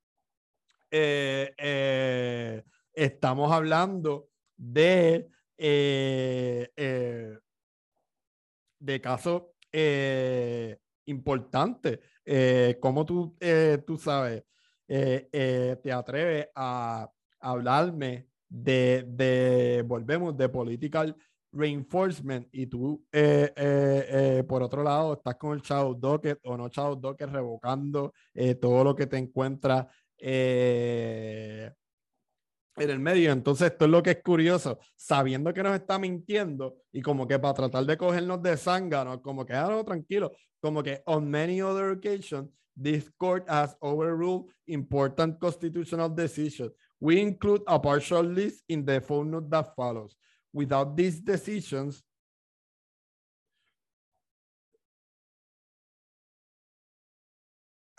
eh, 0.93 1.53
eh, 1.57 2.63
estamos 2.93 3.49
hablando 3.49 4.27
de, 4.57 5.29
eh, 5.57 7.37
de 8.77 9.01
casos 9.01 9.43
importantes. 11.05 11.99
como 12.81 13.05
tú, 13.05 13.37
tú 13.87 13.97
sabes, 13.97 14.43
te 14.85 15.91
atreves 15.91 16.49
a, 16.55 17.09
hablarme 17.39 18.27
de, 18.49 19.05
de, 19.07 19.83
volvemos, 19.87 20.37
de 20.37 20.49
political 20.49 21.15
reinforcement 21.53 22.47
y 22.51 22.67
tú, 22.67 23.05
por 24.47 24.63
otro 24.63 24.83
lado, 24.83 25.13
estás 25.13 25.35
con 25.37 25.53
el 25.53 25.61
Child 25.61 25.99
Docket 25.99 26.39
o 26.43 26.57
no 26.57 26.67
Child 26.67 26.99
Docket 26.99 27.29
revocando 27.29 28.13
todo 28.59 28.83
lo 28.83 28.93
que 28.93 29.07
te 29.07 29.17
encuentras 29.17 29.87
eh, 30.21 31.71
en 32.77 32.89
el 32.89 32.99
medio. 32.99 33.31
Entonces, 33.31 33.71
esto 33.71 33.85
es 33.85 33.91
lo 33.91 34.03
que 34.03 34.11
es 34.11 34.23
curioso, 34.23 34.79
sabiendo 34.95 35.53
que 35.53 35.63
nos 35.63 35.75
está 35.75 35.99
mintiendo 35.99 36.77
y 36.91 37.01
como 37.01 37.27
que 37.27 37.39
para 37.39 37.53
tratar 37.53 37.85
de 37.85 37.97
cogernos 37.97 38.41
de 38.41 38.55
zángano, 38.55 39.21
como 39.21 39.45
que, 39.45 39.53
ah, 39.53 39.83
tranquilo, 39.85 40.31
como 40.61 40.83
que 40.83 41.01
on 41.05 41.29
many 41.29 41.61
other 41.61 41.91
occasions, 41.91 42.49
this 42.81 43.09
court 43.17 43.47
has 43.49 43.75
overruled 43.81 44.45
important 44.67 45.39
constitutional 45.39 46.09
decisions. 46.09 46.71
We 46.99 47.19
include 47.19 47.63
a 47.67 47.79
partial 47.79 48.23
list 48.23 48.63
in 48.67 48.85
the 48.85 49.01
footnote 49.01 49.49
that 49.49 49.75
follows. 49.75 50.15
Without 50.53 50.95
these 50.95 51.19
decisions, 51.19 52.03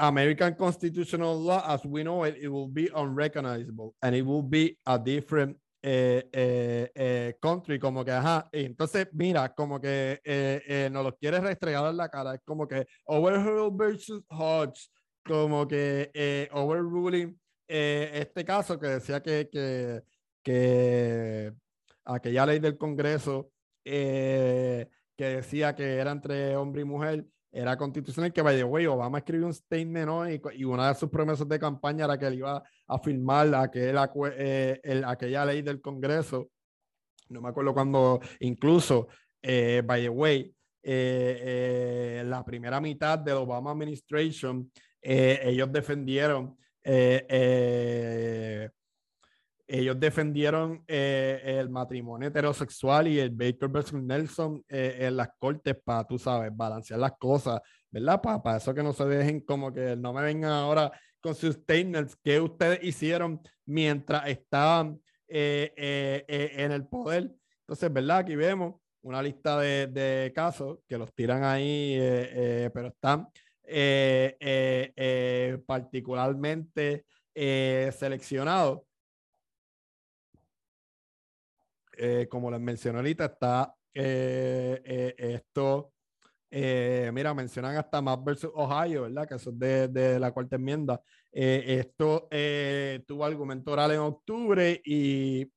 American 0.03 0.57
constitutional 0.57 1.41
law, 1.41 1.62
as 1.65 1.85
we 1.85 2.03
know 2.03 2.25
it, 2.25 2.37
it 2.41 2.49
will 2.49 2.67
be 2.67 2.91
unrecognizable 2.93 3.95
and 4.03 4.17
it 4.17 4.23
will 4.23 4.43
be 4.43 4.77
a 4.85 4.99
different 4.99 5.57
eh, 5.81 6.25
eh, 6.33 6.91
eh, 6.93 7.35
country, 7.41 7.79
como 7.79 8.05
que, 8.05 8.11
ajá, 8.11 8.49
entonces, 8.51 9.07
mira, 9.12 9.55
como 9.55 9.81
que 9.81 10.21
eh, 10.25 10.88
nos 10.91 11.05
lo 11.05 11.17
quiere 11.17 11.38
restregar 11.38 11.88
en 11.88 11.97
la 11.97 12.09
cara, 12.09 12.35
es 12.35 12.41
como 12.45 12.67
que 12.67 12.85
Overrule 13.05 13.71
versus 13.73 14.25
Hodge, 14.29 14.91
como 15.25 15.69
que 15.69 16.49
overruling 16.53 17.38
este 17.69 18.45
caso 18.45 18.79
que 18.81 18.88
decía 18.88 19.23
que, 19.23 19.49
que, 19.51 20.03
que 20.43 21.53
aquella 22.05 22.47
ley 22.47 22.59
del 22.59 22.77
Congreso 22.77 23.51
que 23.85 24.88
decía 25.17 25.77
que 25.77 25.95
era 25.95 26.11
entre 26.11 26.57
hombre 26.57 26.83
y 26.83 26.85
mujer, 26.85 27.25
era 27.53 27.77
constitucional 27.77 28.33
que, 28.33 28.41
vaya, 28.41 28.65
güey, 28.65 28.87
Obama 28.87 29.19
escribió 29.19 29.47
un 29.47 29.53
statement 29.55 30.07
¿no? 30.07 30.29
y, 30.29 30.65
una 30.65 30.88
de 30.88 30.95
sus 30.95 31.11
promesas 31.11 31.47
de 31.47 31.59
campaña 31.59 32.07
era 32.07 32.19
que 32.19 32.27
él 32.27 32.35
iba 32.35 32.62
a 32.87 32.99
firmar 32.99 33.55
aquel, 33.55 33.97
eh, 34.37 34.81
el, 34.83 35.05
aquella 35.05 35.45
ley 35.45 35.61
del 35.61 35.81
Congreso. 35.81 36.51
No 37.29 37.43
me 37.43 37.51
acuerdo 37.51 37.75
cuando, 37.75 38.21
incluso, 38.41 39.09
eh, 39.43 39.83
by 39.85 40.03
the 40.03 40.09
way, 40.09 40.55
la 40.83 42.43
primera 42.45 42.81
mitad 42.81 43.19
de 43.19 43.33
la 43.33 43.41
Obama 43.41 43.71
administration, 43.71 44.71
ellos 45.01 45.71
defendieron 45.71 46.57
ellos 49.81 49.99
defendieron 49.99 50.85
el 50.87 51.71
matrimonio 51.71 52.29
heterosexual 52.29 53.09
y 53.09 53.19
el 53.19 53.31
Baker 53.31 53.69
versus 53.69 54.03
Nelson 54.03 54.63
en 54.69 55.17
las 55.17 55.31
cortes 55.39 55.77
para, 55.83 56.07
tú 56.07 56.19
sabes, 56.19 56.51
balancear 56.55 57.01
las 57.01 57.13
cosas, 57.13 57.61
¿verdad? 57.91 58.21
Para, 58.21 58.59
eso 58.59 58.75
que 58.75 58.83
no 58.83 58.93
se 58.93 59.05
dejen 59.07 59.41
como 59.41 59.73
que 59.73 59.97
no 59.97 60.13
me 60.13 60.23
vengan 60.23 60.53
ahora 60.53 60.93
con 61.21 61.35
sus 61.35 61.55
statements 61.55 62.17
que 62.23 62.41
ustedes 62.41 62.81
hicieron 62.83 63.41
mientras 63.65 64.29
estaban 64.29 65.01
en 65.27 66.73
el 66.73 66.87
poder. 66.87 67.31
Entonces, 67.61 67.93
¿verdad? 67.93 68.19
Aquí 68.19 68.37
vemos 68.37 68.75
una 69.03 69.23
lista 69.23 69.59
de, 69.61 69.87
de 69.89 70.33
casos 70.35 70.79
que 70.89 70.97
los 70.97 71.13
tiran 71.15 71.45
ahí, 71.45 71.95
eh, 71.95 72.31
eh, 72.33 72.71
pero 72.73 72.89
están 72.89 73.29
eh, 73.65 74.39
particularmente 75.67 77.05
seleccionados. 77.35 78.81
Como 82.29 82.51
les 82.51 82.61
mencioné 82.61 82.99
ahorita, 82.99 83.27
está 83.27 83.75
esto. 83.93 85.93
mira, 86.51 87.35
mencionan 87.35 87.77
hasta 87.77 88.03
más 88.03 88.23
versus 88.25 88.51
Ohio, 88.55 89.03
¿verdad? 89.03 89.29
Que 89.29 89.35
eso 89.37 89.51
es 89.51 89.59
de, 89.59 89.88
de 89.88 90.19
la 90.19 90.33
cuarta 90.33 90.57
enmienda. 90.57 91.01
esto 91.31 92.29
tuvo 93.07 93.25
argumento 93.25 93.73
oral 93.73 93.93
en 93.93 94.01
octubre 94.01 94.81
y 94.85 95.49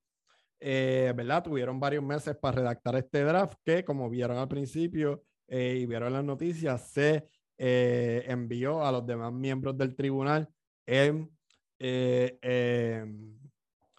eh, 0.59 1.13
¿verdad? 1.15 1.43
Tuvieron 1.43 1.79
varios 1.79 2.03
meses 2.03 2.35
para 2.37 2.57
redactar 2.57 2.95
este 2.95 3.23
draft 3.23 3.57
que, 3.63 3.83
como 3.83 4.09
vieron 4.09 4.37
al 4.37 4.47
principio 4.47 5.23
eh, 5.47 5.79
y 5.81 5.85
vieron 5.85 6.13
las 6.13 6.23
noticias, 6.23 6.89
se 6.89 7.27
eh, 7.57 8.23
envió 8.27 8.83
a 8.83 8.91
los 8.91 9.05
demás 9.05 9.33
miembros 9.33 9.77
del 9.77 9.95
tribunal 9.95 10.47
en 10.85 11.29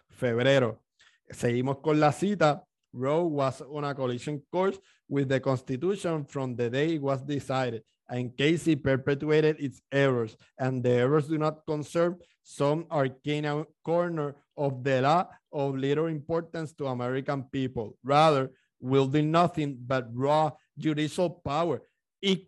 febrero. 0.09 0.83
Seguimos 1.31 1.81
con 1.81 1.99
la 1.99 2.11
cita. 2.11 2.63
Roe 2.93 3.25
was 3.25 3.61
on 3.61 3.83
a 3.83 3.93
collision 3.93 4.41
course 4.51 4.79
with 5.09 5.29
the 5.29 5.39
Constitution 5.39 6.25
from 6.25 6.55
the 6.55 6.69
day 6.69 6.95
it 6.95 7.01
was 7.01 7.21
decided, 7.21 7.83
and 8.09 8.35
Casey 8.35 8.75
perpetuated 8.75 9.57
its 9.59 9.81
errors, 9.91 10.35
and 10.57 10.81
the 10.81 10.89
errors 10.89 11.27
do 11.27 11.37
not 11.37 11.65
concern 11.65 12.17
some 12.43 12.85
arcane 12.89 13.65
corner 13.83 14.35
of 14.55 14.83
the 14.83 15.01
law 15.01 15.27
of 15.51 15.75
little 15.75 16.07
importance 16.07 16.73
to 16.73 16.87
American 16.87 17.43
people, 17.51 17.97
rather 18.03 18.51
wielding 18.79 19.31
nothing 19.31 19.77
but 19.85 20.07
raw 20.13 20.49
judicial 20.77 21.29
power. 21.29 21.81
Y 22.19 22.43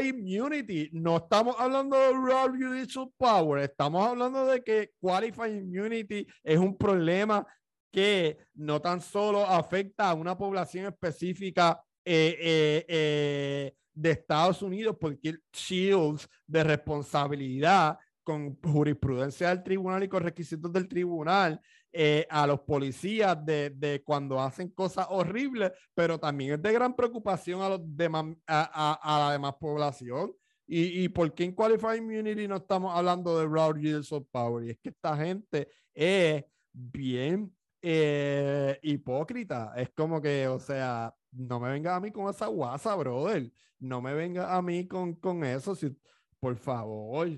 immunity, 0.00 0.88
no 0.92 1.18
estamos 1.18 1.54
hablando 1.58 1.98
de 1.98 2.12
raw 2.14 2.48
judicial 2.48 3.12
power, 3.18 3.58
estamos 3.58 4.06
hablando 4.06 4.46
de 4.46 4.62
que 4.62 4.88
qualified 5.00 5.54
immunity 5.54 6.26
es 6.42 6.58
un 6.58 6.74
problema 6.78 7.46
que 7.92 8.38
no 8.54 8.80
tan 8.80 9.00
solo 9.00 9.46
afecta 9.46 10.10
a 10.10 10.14
una 10.14 10.36
población 10.36 10.86
específica 10.86 11.80
eh, 12.04 12.36
eh, 12.40 12.84
eh, 12.88 13.74
de 13.94 14.10
Estados 14.10 14.62
Unidos, 14.62 14.96
porque 14.98 15.36
shields 15.52 16.28
de 16.46 16.64
responsabilidad 16.64 17.98
con 18.24 18.58
jurisprudencia 18.62 19.50
del 19.50 19.62
tribunal 19.62 20.02
y 20.02 20.08
con 20.08 20.22
requisitos 20.22 20.72
del 20.72 20.88
tribunal 20.88 21.60
a 22.30 22.46
los 22.46 22.60
policías 22.60 23.44
de, 23.44 23.68
de, 23.68 24.02
cuando 24.02 24.40
hacen 24.40 24.70
cosas 24.70 25.06
horribles, 25.10 25.72
pero 25.94 26.18
también 26.18 26.54
es 26.54 26.62
de 26.62 26.72
gran 26.72 26.96
preocupación 26.96 27.60
a, 27.60 27.68
los 27.68 27.80
demás, 27.84 28.34
a, 28.46 28.98
a, 29.02 29.26
la 29.26 29.32
demás 29.32 29.56
población. 29.60 30.32
¿Y, 30.66 31.04
y 31.04 31.08
por 31.10 31.34
qué 31.34 31.44
en 31.44 31.52
Qualified 31.52 31.96
Immunity 31.96 32.48
no 32.48 32.56
estamos 32.56 32.96
hablando 32.96 33.38
de 33.38 33.46
raw 33.46 33.72
judicial 33.72 34.26
power? 34.30 34.64
Y 34.64 34.70
es 34.70 34.78
que 34.78 34.88
esta 34.88 35.14
gente 35.18 35.68
es 35.92 36.42
bien 36.72 37.52
eh, 37.82 38.78
hipócrita. 38.82 39.72
Es 39.76 39.90
como 39.90 40.22
que, 40.22 40.46
o 40.46 40.58
sea, 40.58 41.12
no 41.32 41.58
me 41.58 41.70
venga 41.70 41.96
a 41.96 42.00
mí 42.00 42.10
con 42.10 42.30
esa 42.30 42.46
guasa, 42.46 42.94
brother. 42.94 43.50
No 43.80 44.00
me 44.00 44.14
venga 44.14 44.54
a 44.54 44.62
mí 44.62 44.86
con, 44.86 45.14
con 45.14 45.44
eso, 45.44 45.76
por 46.38 46.56
favor. 46.56 47.28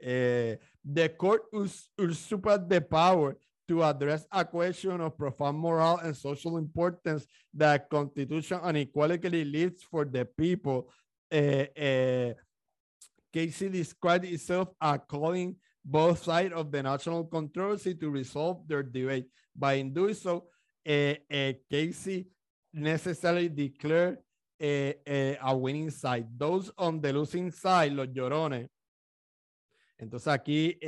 Eh, 0.00 0.58
the 0.82 1.14
court 1.16 1.44
usurped 1.52 2.68
the 2.68 2.80
power 2.80 3.36
to 3.68 3.84
address 3.84 4.26
a 4.32 4.44
question 4.44 5.00
of 5.00 5.16
profound 5.16 5.58
moral 5.58 5.98
and 5.98 6.16
social 6.16 6.56
importance 6.56 7.26
that 7.54 7.88
constitution 7.88 8.58
and 8.62 8.78
equality 8.78 9.44
leaves 9.44 9.82
for 9.82 10.04
the 10.04 10.24
people. 10.24 10.88
Uh, 11.30 11.66
uh, 11.80 12.34
Casey 13.32 13.68
described 13.68 14.24
itself 14.24 14.68
as 14.80 15.00
calling 15.08 15.56
both 15.84 16.22
sides 16.22 16.54
of 16.54 16.70
the 16.70 16.82
national 16.82 17.24
controversy 17.24 17.94
to 17.94 18.10
resolve 18.10 18.66
their 18.68 18.82
debate. 18.82 19.28
By 19.54 19.74
in 19.74 19.92
doing 19.92 20.14
so, 20.14 20.48
uh, 20.88 21.14
uh, 21.30 21.52
Casey 21.70 22.28
necessarily 22.72 23.48
declared 23.48 24.18
uh, 24.62 24.92
a 25.42 25.56
winning 25.56 25.90
side. 25.90 26.26
Those 26.36 26.70
on 26.78 27.00
the 27.00 27.12
losing 27.12 27.50
side, 27.50 27.92
los 27.92 28.08
llorones. 28.08 28.68
Entonces 29.98 30.28
aquí, 30.28 30.78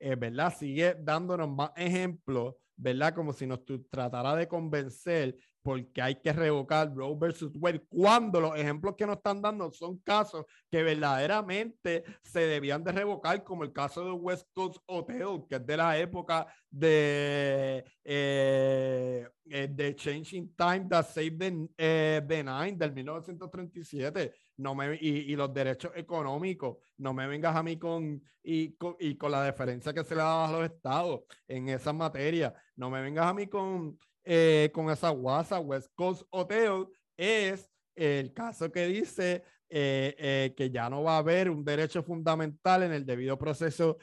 ¿verdad? 0.00 0.54
Sigue 0.56 0.94
dándonos 1.00 1.48
más 1.48 1.70
ejemplos, 1.76 2.54
¿verdad? 2.76 3.14
Como 3.14 3.32
si 3.32 3.46
nos 3.46 3.60
tratara 3.90 4.36
de 4.36 4.46
convencer 4.46 5.36
porque 5.66 6.00
hay 6.00 6.14
que 6.14 6.32
revocar 6.32 6.94
Roe 6.94 7.16
versus 7.18 7.50
Wade, 7.56 7.84
cuando 7.88 8.40
los 8.40 8.56
ejemplos 8.56 8.94
que 8.96 9.04
nos 9.04 9.16
están 9.16 9.42
dando 9.42 9.68
son 9.72 9.98
casos 9.98 10.44
que 10.70 10.80
verdaderamente 10.84 12.04
se 12.22 12.46
debían 12.46 12.84
de 12.84 12.92
revocar, 12.92 13.42
como 13.42 13.64
el 13.64 13.72
caso 13.72 14.04
de 14.04 14.12
West 14.12 14.46
Coast 14.54 14.76
Hotel, 14.86 15.44
que 15.48 15.56
es 15.56 15.66
de 15.66 15.76
la 15.76 15.98
época 15.98 16.46
de, 16.70 17.84
eh, 18.04 19.28
eh, 19.50 19.68
de 19.68 19.96
Changing 19.96 20.54
Time 20.54 20.86
That 20.88 21.08
Saved 21.08 21.36
the, 21.36 21.68
eh, 21.76 22.22
the 22.28 22.44
Nine 22.44 22.76
del 22.76 22.92
1937. 22.92 24.34
No 24.58 24.72
me, 24.76 24.94
y, 24.94 25.32
y, 25.32 25.34
los 25.34 25.52
derechos 25.52 25.90
económicos, 25.96 26.76
no 26.98 27.12
me 27.12 27.26
vengas 27.26 27.56
a 27.56 27.64
mí 27.64 27.76
con 27.76 28.22
y, 28.40 28.76
con 28.76 28.94
y 29.00 29.16
con 29.16 29.32
la 29.32 29.42
deferencia 29.42 29.92
que 29.92 30.04
se 30.04 30.14
le 30.14 30.20
da 30.20 30.46
a 30.46 30.52
los 30.52 30.64
estados 30.64 31.22
en 31.48 31.68
esa 31.70 31.92
materia, 31.92 32.54
no 32.76 32.88
me 32.88 33.02
vengas 33.02 33.26
a 33.26 33.34
mí 33.34 33.48
con 33.48 33.98
eh, 34.28 34.70
con 34.74 34.90
esa 34.90 35.10
guasa 35.10 35.60
West 35.60 35.92
Coast 35.94 36.22
Hotel 36.30 36.88
es 37.16 37.70
el 37.94 38.34
caso 38.34 38.72
que 38.72 38.88
dice 38.88 39.44
eh, 39.68 40.16
eh, 40.18 40.54
que 40.56 40.68
ya 40.68 40.90
no 40.90 41.04
va 41.04 41.14
a 41.14 41.18
haber 41.18 41.48
un 41.48 41.64
derecho 41.64 42.02
fundamental 42.02 42.82
en 42.82 42.92
el 42.92 43.06
debido 43.06 43.38
proceso 43.38 43.98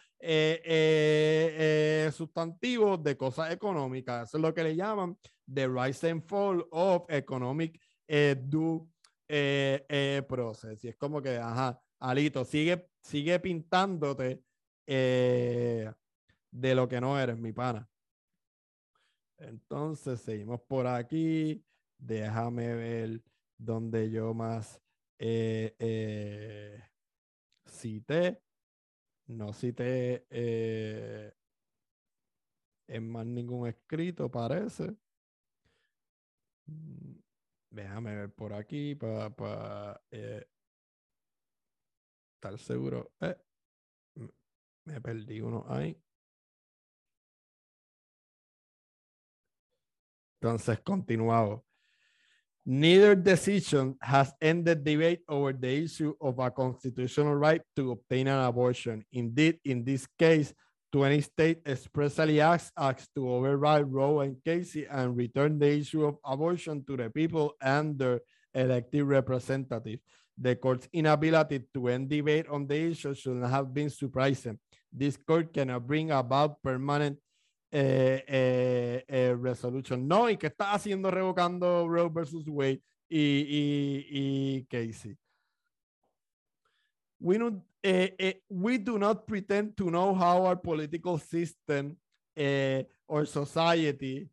sustantivo 2.13 2.97
de 2.97 3.17
cosas 3.17 3.51
económicas. 3.51 4.29
Eso 4.29 4.37
es 4.37 4.41
lo 4.41 4.53
que 4.53 4.63
le 4.63 4.77
llaman 4.77 5.17
the 5.53 5.67
rise 5.67 6.09
and 6.09 6.23
fall 6.23 6.65
of 6.71 7.03
economic 7.09 7.77
due 8.47 8.87
process. 10.25 10.85
Y 10.85 10.87
es 10.87 10.95
como 10.95 11.21
que, 11.21 11.37
ajá, 11.37 11.77
Alito, 11.99 12.45
sigue, 12.45 12.87
sigue 13.01 13.37
pintándote 13.41 14.41
de 14.85 15.95
lo 16.75 16.87
que 16.87 17.01
no 17.01 17.19
eres, 17.19 17.37
mi 17.37 17.51
pana. 17.51 17.89
Entonces, 19.43 20.21
seguimos 20.21 20.61
por 20.61 20.87
aquí. 20.87 21.63
Déjame 21.97 22.73
ver 22.75 23.21
dónde 23.57 24.09
yo 24.09 24.33
más 24.33 24.81
eh, 25.19 25.75
eh, 25.79 26.81
cité. 27.65 28.41
No 29.27 29.53
cité 29.53 30.25
eh, 30.29 31.33
en 32.87 33.09
más 33.09 33.25
ningún 33.25 33.67
escrito, 33.67 34.29
parece. 34.29 34.95
Mm, 36.67 37.15
déjame 37.69 38.15
ver 38.15 38.33
por 38.33 38.53
aquí 38.53 38.95
para 38.95 40.01
estar 42.35 42.57
seguro. 42.59 43.11
me 44.85 45.01
perdí 45.01 45.41
uno 45.41 45.65
ahí. 45.67 45.97
Entonces. 50.43 51.59
Neither 52.65 53.15
decision 53.15 53.97
has 54.01 54.31
ended 54.41 54.85
debate 54.85 55.19
over 55.27 55.51
the 55.51 55.83
issue 55.83 56.13
of 56.21 56.39
a 56.39 56.49
constitutional 56.49 57.35
right 57.35 57.61
to 57.75 57.91
obtain 57.91 58.27
an 58.27 58.45
abortion. 58.45 59.03
Indeed, 59.11 59.59
in 59.65 59.83
this 59.83 60.07
case, 60.17 60.53
20 60.93 61.21
states 61.21 61.61
expressly 61.65 62.39
asked 62.39 62.71
to 63.15 63.29
override 63.29 63.91
Roe 63.91 64.21
and 64.21 64.37
Casey 64.45 64.85
and 64.85 65.17
return 65.17 65.59
the 65.59 65.77
issue 65.77 66.05
of 66.05 66.17
abortion 66.23 66.85
to 66.85 66.95
the 66.95 67.09
people 67.09 67.53
and 67.61 67.99
their 67.99 68.21
elected 68.53 69.03
representatives. 69.03 70.01
The 70.37 70.55
court's 70.55 70.87
inability 70.93 71.63
to 71.73 71.87
end 71.89 72.09
debate 72.09 72.47
on 72.47 72.65
the 72.65 72.91
issue 72.91 73.13
should 73.13 73.35
not 73.35 73.49
have 73.49 73.73
been 73.73 73.89
surprising. 73.89 74.57
This 74.91 75.17
court 75.17 75.53
cannot 75.53 75.85
bring 75.85 76.11
about 76.11 76.61
permanent 76.63 77.17
eh, 77.75 78.23
eh, 78.27 79.03
eh, 79.07 79.35
resolution. 79.41 80.07
No, 80.07 80.29
¿y 80.29 80.37
qué 80.37 80.45
está 80.45 80.73
haciendo 80.73 81.09
revocando 81.09 81.87
Roe 81.87 82.07
versus 82.07 82.47
Wade? 82.47 82.83
y, 83.09 83.19
y, 83.19 84.07
y 84.09 84.67
Casey. 84.69 85.15
We, 87.19 87.39
uh, 87.39 88.31
we 88.49 88.77
do 88.77 88.99
not 88.99 89.25
pretend 89.25 89.75
to 89.77 89.89
know 89.89 90.13
how 90.13 90.45
our 90.45 90.55
political 90.55 91.17
system 91.17 91.97
or 93.07 93.25
society 93.25 94.29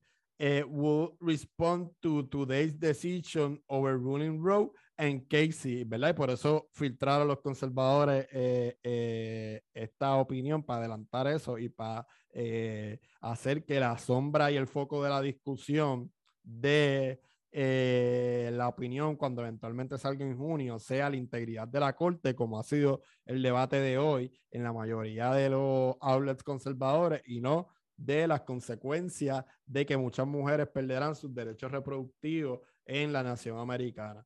will 0.67 1.17
respond 1.21 1.89
to 2.03 2.25
today's 2.25 2.75
decision 2.75 3.59
overruling 3.69 4.41
Roe 4.41 4.73
and 5.01 5.27
Casey, 5.29 5.85
¿verdad? 5.85 6.11
Y 6.11 6.13
por 6.13 6.31
eso 6.31 6.69
filtraron 6.73 7.27
los 7.27 7.41
conservadores 7.41 8.29
eh, 8.33 8.77
eh, 8.83 9.63
esta 9.73 10.17
opinión 10.17 10.63
para 10.63 10.81
adelantar 10.81 11.27
eso 11.29 11.59
y 11.59 11.71
para 11.71 12.07
eh, 12.33 13.01
hacer 13.21 13.65
que 13.65 13.81
la 13.81 13.97
sombra 13.97 14.51
y 14.51 14.57
el 14.57 14.67
foco 14.67 15.03
de 15.03 15.11
la 15.11 15.23
discusión 15.23 16.13
de 16.43 17.21
la 17.53 18.69
opinión 18.69 19.17
cuando 19.17 19.43
eventualmente 19.43 19.99
salga 19.99 20.25
en 20.25 20.39
junio 20.39 20.79
sea 20.79 21.11
la 21.11 21.17
integridad 21.17 21.67
de 21.67 21.81
la 21.81 21.95
corte, 21.95 22.37
como 22.37 22.61
ha 22.61 22.63
sido 22.63 23.03
el 23.25 23.43
debate 23.43 23.81
de 23.81 23.99
hoy 23.99 24.33
en 24.53 24.63
la 24.63 24.73
mayoría 24.73 25.33
de 25.33 25.51
los 25.51 25.97
outlets 26.01 26.45
conservadores 26.45 27.23
y 27.27 27.41
no 27.41 27.69
de 27.97 28.29
las 28.29 28.43
consecuencias 28.43 29.45
de 29.67 29.85
que 29.85 29.97
muchas 29.97 30.29
mujeres 30.29 30.69
perderán 30.69 31.17
sus 31.17 31.35
derechos 31.35 31.73
reproductivos 31.73 32.61
en 32.87 33.13
la 33.13 33.25
nación 33.25 33.59
americana. 33.59 34.25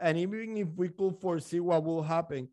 And 0.00 0.16
even 0.18 0.56
if 0.56 0.68
we 0.76 0.88
could 0.88 1.20
foresee 1.20 1.60
what 1.60 1.84
will 1.84 2.02
happen, 2.02 2.48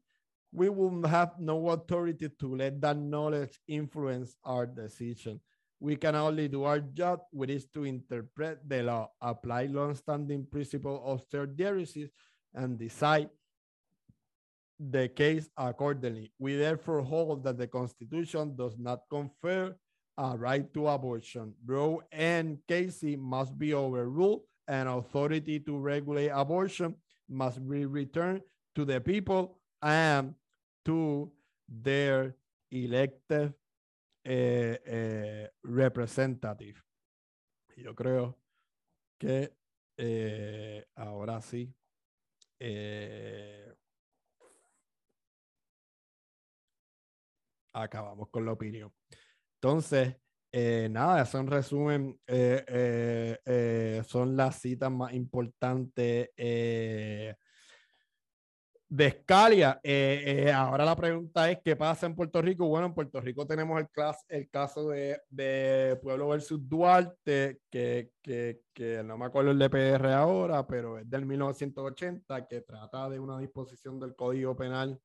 we 0.52 0.70
will 0.70 1.08
have 1.08 1.40
no 1.40 1.70
authority 1.70 2.30
to 2.40 2.56
let 2.56 2.82
that 2.82 2.98
knowledge 2.98 3.60
influence 3.68 4.36
our 4.44 4.66
decision. 4.66 5.40
We 5.80 5.96
can 5.96 6.16
only 6.16 6.48
do 6.48 6.64
our 6.64 6.80
job, 6.80 7.22
which 7.32 7.52
is 7.52 7.68
to 7.74 7.84
interpret 7.84 8.68
the 8.68 8.84
law, 8.84 9.12
apply 9.22 9.68
long-standing 9.68 10.48
principle 10.52 11.02
of 11.06 11.24
third 11.32 11.56
diocese, 11.56 12.10
and 12.54 12.78
decide 12.78 13.30
the 14.80 15.08
case 15.08 15.50
accordingly. 15.58 16.32
We 16.40 16.56
therefore 16.56 17.02
hold 17.02 17.44
that 17.44 17.58
the 17.58 17.68
Constitution 17.68 18.56
does 18.56 18.78
not 18.78 19.02
confer 19.10 19.76
a 20.18 20.38
right 20.38 20.74
to 20.74 20.88
abortion. 20.88 21.54
Roe 21.66 22.02
and 22.12 22.58
Casey 22.68 23.16
must 23.16 23.58
be 23.58 23.74
overruled, 23.74 24.42
and 24.68 24.90
authority 24.90 25.60
to 25.62 25.78
regulate 25.78 26.30
abortion 26.30 26.96
must 27.28 27.60
be 27.68 27.86
returned 27.86 28.42
to 28.76 28.86
the 28.86 29.02
people 29.02 29.60
and 29.82 30.36
to 30.86 31.32
their 31.68 32.36
elected 32.72 33.54
eh, 34.24 34.78
eh, 34.86 35.50
representative. 35.64 36.84
Yo 37.76 37.94
creo 37.94 38.38
que 39.20 39.54
eh, 39.98 40.86
ahora 40.96 41.42
sí. 41.42 41.74
Acabamos 47.74 48.30
con 48.30 48.46
la 48.46 48.54
opinión. 48.54 48.92
Entonces, 49.62 50.16
eh, 50.60 50.90
nada, 50.90 51.22
eso 51.22 51.38
en 51.38 51.46
resumen 51.46 52.20
eh, 52.26 53.38
eh, 53.46 54.02
son 54.08 54.36
las 54.36 54.60
citas 54.60 54.90
más 54.92 55.14
importantes 55.14 56.32
de 56.36 57.38
Scalia. 59.12 59.80
ahora 60.56 60.84
la 60.84 60.96
pregunta 60.96 61.52
es, 61.52 61.60
¿qué 61.64 61.76
pasa 61.76 62.08
en 62.08 62.16
Puerto 62.16 62.42
Rico? 62.42 62.68
Bueno, 62.68 62.88
en 62.88 62.96
Puerto 62.96 63.22
Rico 63.22 63.46
tenemos 63.46 63.80
el, 63.80 63.88
el 64.30 64.50
caso 64.50 64.90
de, 64.90 66.00
Pueblo 66.02 66.30
versus 66.30 66.68
Duarte, 66.68 67.60
que, 67.70 68.10
que, 68.24 68.62
que, 68.74 69.04
no 69.04 69.16
me 69.16 69.26
acuerdo 69.26 69.52
el 69.52 69.60
DPR 69.60 70.08
ahora, 70.08 70.66
pero 70.66 70.98
es 70.98 71.08
del 71.08 71.28
1980, 71.28 72.48
que 72.48 72.62
trata 72.62 73.08
de 73.12 73.20
una 73.20 73.38
disposición 73.38 74.00
del 74.00 74.16
Código 74.16 74.56
Penal 74.56 75.00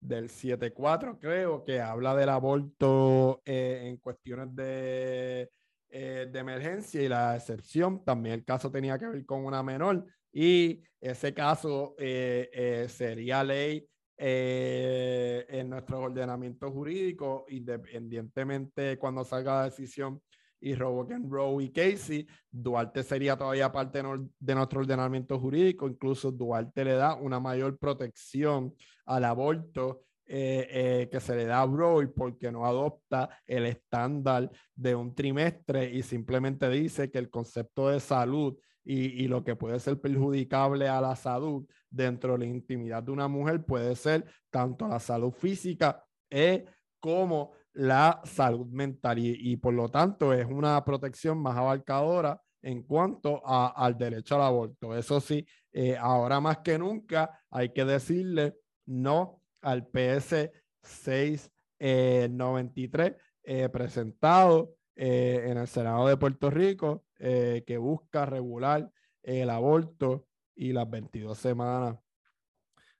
del 0.00 0.28
7.4, 0.28 1.18
creo, 1.20 1.64
que 1.64 1.80
habla 1.80 2.14
del 2.14 2.28
aborto 2.28 3.42
eh, 3.44 3.82
en 3.84 3.96
cuestiones 3.98 4.54
de, 4.54 5.50
eh, 5.90 6.28
de 6.30 6.38
emergencia 6.38 7.02
y 7.02 7.08
la 7.08 7.36
excepción. 7.36 8.04
También 8.04 8.36
el 8.36 8.44
caso 8.44 8.70
tenía 8.70 8.98
que 8.98 9.06
ver 9.06 9.26
con 9.26 9.44
una 9.44 9.62
menor 9.62 10.06
y 10.32 10.82
ese 11.00 11.34
caso 11.34 11.94
eh, 11.98 12.86
sería 12.88 13.42
ley 13.44 13.88
en 14.20 15.70
nuestro 15.70 16.00
ordenamiento 16.00 16.72
jurídico, 16.72 17.46
independientemente 17.48 18.98
cuando 18.98 19.24
salga 19.24 19.60
la 19.60 19.64
decisión 19.66 20.20
y 20.60 20.74
Robocan 20.74 21.30
Rowe 21.30 21.62
y 21.62 21.70
Casey, 21.70 22.26
Duarte 22.50 23.02
sería 23.02 23.36
todavía 23.36 23.70
parte 23.70 24.02
de 24.38 24.54
nuestro 24.54 24.80
ordenamiento 24.80 25.38
jurídico, 25.38 25.88
incluso 25.88 26.32
Duarte 26.32 26.84
le 26.84 26.94
da 26.94 27.14
una 27.14 27.40
mayor 27.40 27.78
protección 27.78 28.74
al 29.06 29.24
aborto 29.24 30.02
eh, 30.30 30.68
eh, 30.70 31.08
que 31.10 31.20
se 31.20 31.34
le 31.34 31.46
da 31.46 31.62
a 31.62 31.66
Roy 31.66 32.08
porque 32.08 32.52
no 32.52 32.66
adopta 32.66 33.30
el 33.46 33.64
estándar 33.64 34.50
de 34.74 34.94
un 34.94 35.14
trimestre 35.14 35.90
y 35.90 36.02
simplemente 36.02 36.68
dice 36.68 37.10
que 37.10 37.18
el 37.18 37.30
concepto 37.30 37.88
de 37.88 37.98
salud 37.98 38.54
y, 38.84 39.24
y, 39.24 39.28
lo 39.28 39.42
que 39.42 39.56
puede 39.56 39.80
ser 39.80 39.98
perjudicable 39.98 40.86
a 40.86 41.00
la 41.00 41.16
salud 41.16 41.66
dentro 41.88 42.32
de 42.32 42.40
la 42.40 42.44
intimidad 42.44 43.02
de 43.02 43.10
una 43.10 43.26
mujer 43.26 43.64
puede 43.64 43.96
ser 43.96 44.26
tanto 44.50 44.86
la 44.86 45.00
salud 45.00 45.32
física 45.32 46.04
eh, 46.30 46.66
como 47.00 47.52
la 47.78 48.20
salud 48.24 48.66
mental 48.66 49.18
y, 49.20 49.56
por 49.56 49.72
lo 49.72 49.88
tanto 49.88 50.32
es 50.32 50.44
una 50.46 50.84
protección 50.84 51.38
más 51.38 51.56
abarcadora 51.56 52.42
en 52.60 52.82
cuanto 52.82 53.40
al 53.46 53.96
derecho 53.96 54.34
al 54.34 54.42
aborto. 54.42 54.96
Eso 54.96 55.20
sí, 55.20 55.46
eh, 55.72 55.96
ahora 55.96 56.40
más 56.40 56.58
que 56.58 56.76
nunca 56.76 57.40
hay 57.48 57.68
que 57.68 57.84
decirle 57.84 58.56
no 58.86 59.40
al 59.60 59.86
PS 59.86 60.50
693 60.82 63.14
eh, 63.44 63.68
presentado 63.68 64.74
eh, 64.96 65.44
en 65.46 65.58
el 65.58 65.68
Senado 65.68 66.08
de 66.08 66.16
Puerto 66.16 66.50
Rico 66.50 67.04
que 67.16 67.78
busca 67.78 68.26
regular 68.26 68.90
el 69.22 69.50
aborto 69.50 70.26
y 70.56 70.72
las 70.72 70.90
22 70.90 71.38
semanas 71.38 71.96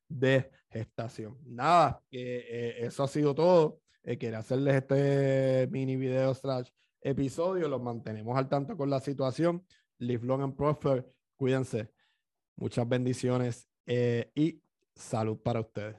de 0.09 0.53
gestación. 0.71 1.37
Nada, 1.45 2.01
eso 2.11 3.03
ha 3.03 3.09
sido 3.09 3.35
todo. 3.35 3.81
Eh, 4.09 4.17
quería 4.17 4.39
hacerles 4.39 4.75
este 4.75 5.69
mini 5.71 5.95
video 5.95 6.33
slash 6.33 6.71
episodio. 7.03 7.69
Los 7.69 7.83
mantenemos 7.83 8.39
al 8.39 8.49
tanto 8.49 8.75
con 8.75 8.89
la 8.89 9.01
situación. 9.01 9.67
Live 9.99 10.25
long 10.25 10.41
and 10.41 10.57
prosper. 10.57 11.07
Cuídense. 11.37 11.93
Muchas 12.57 12.89
bendiciones 12.89 13.69
eh, 13.85 14.33
y 14.35 14.63
salud 14.95 15.37
para 15.43 15.61
ustedes. 15.61 15.97